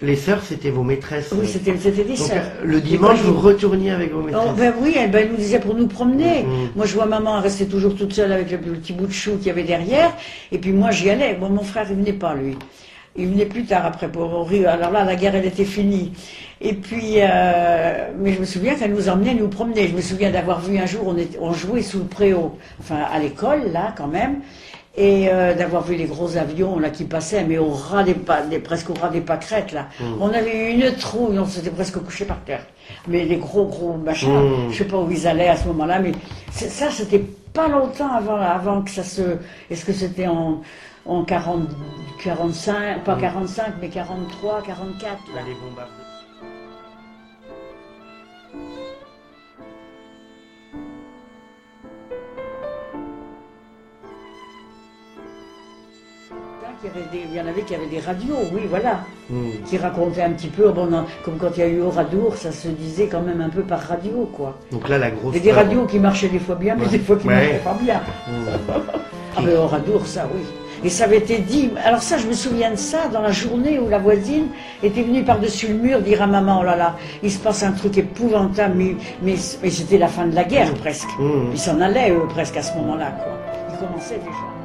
les 0.00 0.16
sœurs, 0.16 0.42
c'était 0.42 0.70
vos 0.70 0.84
maîtresses. 0.84 1.30
Oui, 1.36 1.46
c'était 1.46 1.72
des 1.72 2.16
sœurs. 2.16 2.44
le 2.64 2.80
dimanche, 2.80 3.18
vous 3.20 3.38
retourniez 3.38 3.90
avec 3.90 4.12
vos 4.12 4.20
Oh, 4.20 4.26
maîtresses. 4.26 4.54
ben 4.56 4.72
oui, 4.80 4.94
elle, 4.96 5.10
ben, 5.10 5.28
nous 5.30 5.36
disait 5.36 5.58
pour 5.60 5.74
nous 5.74 5.88
promener. 5.88 6.44
Mhm. 6.44 6.68
Moi, 6.76 6.86
je 6.86 6.94
vois 6.94 7.06
maman 7.06 7.40
rester 7.40 7.66
toujours 7.66 7.94
toute 7.94 8.14
seule 8.14 8.32
avec 8.32 8.50
le, 8.50 8.56
le 8.58 8.78
petit 8.78 8.94
bout 8.94 9.06
de 9.06 9.12
chou 9.12 9.36
qu'il 9.36 9.48
y 9.48 9.50
avait 9.50 9.64
derrière. 9.64 10.12
Et 10.52 10.58
puis 10.58 10.72
moi, 10.72 10.90
j'y 10.90 11.10
allais. 11.10 11.34
Bon, 11.34 11.50
mon 11.50 11.64
frère, 11.64 11.86
il 11.90 11.96
venait 11.96 12.12
pas, 12.14 12.34
lui. 12.34 12.56
Il 13.18 13.28
venait 13.28 13.46
plus 13.46 13.64
tard 13.64 13.84
après 13.84 14.08
pour 14.08 14.48
rire. 14.48 14.70
Alors 14.70 14.90
là, 14.92 15.04
la 15.04 15.16
guerre, 15.16 15.34
elle 15.34 15.46
était 15.46 15.64
finie. 15.64 16.12
Et 16.60 16.72
puis, 16.74 17.14
euh, 17.16 18.08
mais 18.18 18.32
je 18.32 18.40
me 18.40 18.44
souviens 18.44 18.74
qu'elle 18.74 18.92
nous 18.92 19.08
emmenait 19.08 19.34
nous 19.34 19.48
promener. 19.48 19.88
Je 19.88 19.94
me 19.94 20.00
souviens 20.00 20.30
d'avoir 20.30 20.60
vu 20.60 20.78
un 20.78 20.86
jour, 20.86 21.02
on, 21.06 21.16
on 21.40 21.52
jouait 21.52 21.82
sous 21.82 21.98
le 21.98 22.04
préau, 22.04 22.58
enfin 22.80 22.98
à 23.12 23.18
l'école, 23.18 23.70
là, 23.72 23.92
quand 23.96 24.06
même. 24.08 24.40
Et 24.96 25.28
euh, 25.28 25.54
d'avoir 25.54 25.84
vu 25.84 25.94
les 25.94 26.06
gros 26.06 26.36
avions 26.36 26.80
là 26.80 26.90
qui 26.90 27.04
passaient, 27.04 27.44
mais 27.44 27.56
au 27.58 27.68
ras 27.70 28.02
des, 28.02 28.14
presque 28.58 28.90
au 28.90 28.94
ras 28.94 29.10
des 29.10 29.20
pâquerettes 29.20 29.70
là. 29.70 29.86
On 30.20 30.30
avait 30.30 30.56
eu 30.56 30.74
une 30.74 30.92
trouille, 30.96 31.38
on 31.38 31.46
s'était 31.46 31.70
presque 31.70 31.98
couché 32.02 32.24
par 32.24 32.38
terre. 32.40 32.66
Mais 33.06 33.24
les 33.24 33.36
gros 33.36 33.66
gros 33.66 33.92
machins, 33.96 34.28
Mm. 34.32 34.72
je 34.72 34.78
sais 34.78 34.84
pas 34.84 34.96
où 34.96 35.08
ils 35.08 35.24
allaient 35.28 35.46
à 35.50 35.56
ce 35.56 35.68
moment-là, 35.68 36.00
mais 36.00 36.10
ça 36.50 36.90
c'était 36.90 37.22
pas 37.52 37.68
longtemps 37.68 38.12
avant, 38.12 38.40
avant 38.40 38.82
que 38.82 38.90
ça 38.90 39.04
se. 39.04 39.22
Est-ce 39.70 39.84
que 39.84 39.92
c'était 39.92 40.26
en 40.26 40.62
en 41.08 41.24
40, 41.24 41.68
45, 42.22 43.02
pas 43.04 43.16
45, 43.16 43.74
mais 43.80 43.88
43, 43.88 44.62
44 44.62 45.18
là. 45.34 45.40
Les 45.46 45.54
bombardements. 45.54 46.04
Il 56.80 56.86
y, 56.86 56.90
avait 56.90 57.10
des- 57.10 57.28
il 57.30 57.36
y 57.36 57.40
en 57.40 57.46
avait 57.48 57.62
qui 57.62 57.74
avaient 57.74 57.86
des 57.88 57.98
radios, 57.98 58.36
oui, 58.52 58.60
voilà, 58.70 59.00
Hmm. 59.30 59.50
qui 59.66 59.78
racontaient 59.78 60.22
un 60.22 60.30
petit 60.30 60.46
peu, 60.48 60.70
bon, 60.70 60.86
non, 60.86 61.06
comme 61.24 61.36
quand 61.36 61.48
il 61.56 61.58
y 61.60 61.62
a 61.62 61.66
eu 61.66 61.80
Oradour, 61.80 62.36
ça 62.36 62.52
se 62.52 62.68
disait 62.68 63.08
quand 63.08 63.20
même 63.22 63.40
un 63.40 63.48
peu 63.48 63.62
par 63.62 63.80
radio, 63.80 64.30
quoi. 64.32 64.56
Donc 64.70 64.88
là, 64.88 64.98
la 64.98 65.10
grosse. 65.10 65.34
Et 65.34 65.40
des 65.40 65.50
radios 65.50 65.86
qui 65.86 65.98
marchaient 65.98 66.28
des 66.28 66.38
fois 66.38 66.54
bien, 66.54 66.76
mais 66.78 66.86
des 66.86 67.00
fois 67.00 67.16
qui 67.16 67.26
Ouais. 67.26 67.34
marchaient 67.34 67.58
pas 67.64 67.74
bien. 67.80 68.00
Hmm. 68.28 68.72
Ah 69.36 69.40
ben 69.44 69.56
Oradour, 69.56 70.06
ça 70.06 70.28
oui. 70.32 70.42
Et 70.84 70.90
ça 70.90 71.04
avait 71.04 71.18
été 71.18 71.38
dit, 71.38 71.70
alors 71.84 72.02
ça 72.02 72.18
je 72.18 72.26
me 72.26 72.32
souviens 72.32 72.70
de 72.70 72.76
ça, 72.76 73.08
dans 73.08 73.20
la 73.20 73.32
journée 73.32 73.78
où 73.78 73.88
la 73.88 73.98
voisine 73.98 74.48
était 74.82 75.02
venue 75.02 75.24
par-dessus 75.24 75.68
le 75.68 75.74
mur 75.74 76.00
dire 76.00 76.22
à 76.22 76.26
maman, 76.26 76.60
oh 76.60 76.64
là 76.64 76.76
là, 76.76 76.96
il 77.22 77.30
se 77.30 77.38
passe 77.38 77.62
un 77.62 77.72
truc 77.72 77.98
épouvantable, 77.98 78.74
mais, 78.76 78.96
mais, 79.22 79.34
mais 79.62 79.70
c'était 79.70 79.98
la 79.98 80.08
fin 80.08 80.26
de 80.26 80.34
la 80.34 80.44
guerre 80.44 80.72
presque. 80.74 81.08
Hmm. 81.18 81.50
Ils 81.52 81.58
s'en 81.58 81.80
allaient 81.80 82.10
eux 82.10 82.26
presque 82.28 82.56
à 82.56 82.62
ce 82.62 82.76
moment-là, 82.76 83.10
quoi. 83.10 83.32
Ils 83.72 83.86
commençaient 83.86 84.18
déjà. 84.18 84.58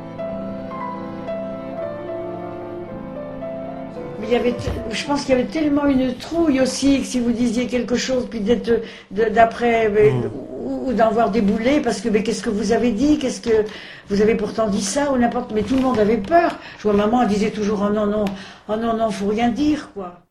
Il 4.26 4.30
y 4.32 4.36
avait, 4.36 4.56
je 4.89 5.06
pense 5.06 5.26
qu'il 5.26 5.36
y 5.36 5.39
avait 5.39 5.49
tellement 5.49 5.86
une 5.86 6.15
trouille 6.15 6.62
aussi 6.62 7.02
que 7.02 7.06
si 7.06 7.19
vous 7.19 7.32
disiez 7.32 7.67
quelque 7.67 7.95
chose, 7.95 8.26
puis 8.30 8.39
d'être 8.39 8.82
d'après 9.12 9.91
ou, 10.63 10.89
ou 10.89 10.93
d'en 10.93 11.12
voir 11.12 11.30
débouler, 11.32 11.82
parce 11.82 12.02
que 12.02 12.10
mais 12.10 12.23
qu'est-ce 12.23 12.41
que 12.41 12.49
vous 12.49 12.71
avez 12.71 12.91
dit, 12.91 13.17
qu'est-ce 13.19 13.41
que 13.41 13.65
vous 14.10 14.21
avez 14.21 14.36
pourtant 14.36 14.67
dit 14.67 14.82
ça 14.82 15.12
ou 15.12 15.17
n'importe, 15.17 15.52
mais 15.54 15.63
tout 15.63 15.76
le 15.76 15.82
monde 15.82 15.99
avait 15.99 16.17
peur. 16.17 16.58
Je 16.78 16.84
vois 16.84 16.93
maman 16.93 17.21
elle 17.23 17.28
disait 17.28 17.52
toujours 17.52 17.86
oh 17.88 17.93
non 17.93 18.06
non, 18.06 18.26
oh 18.69 18.76
non 18.76 18.95
non, 18.97 19.10
faut 19.12 19.28
rien 19.28 19.49
dire 19.49 19.89
quoi. 19.93 20.21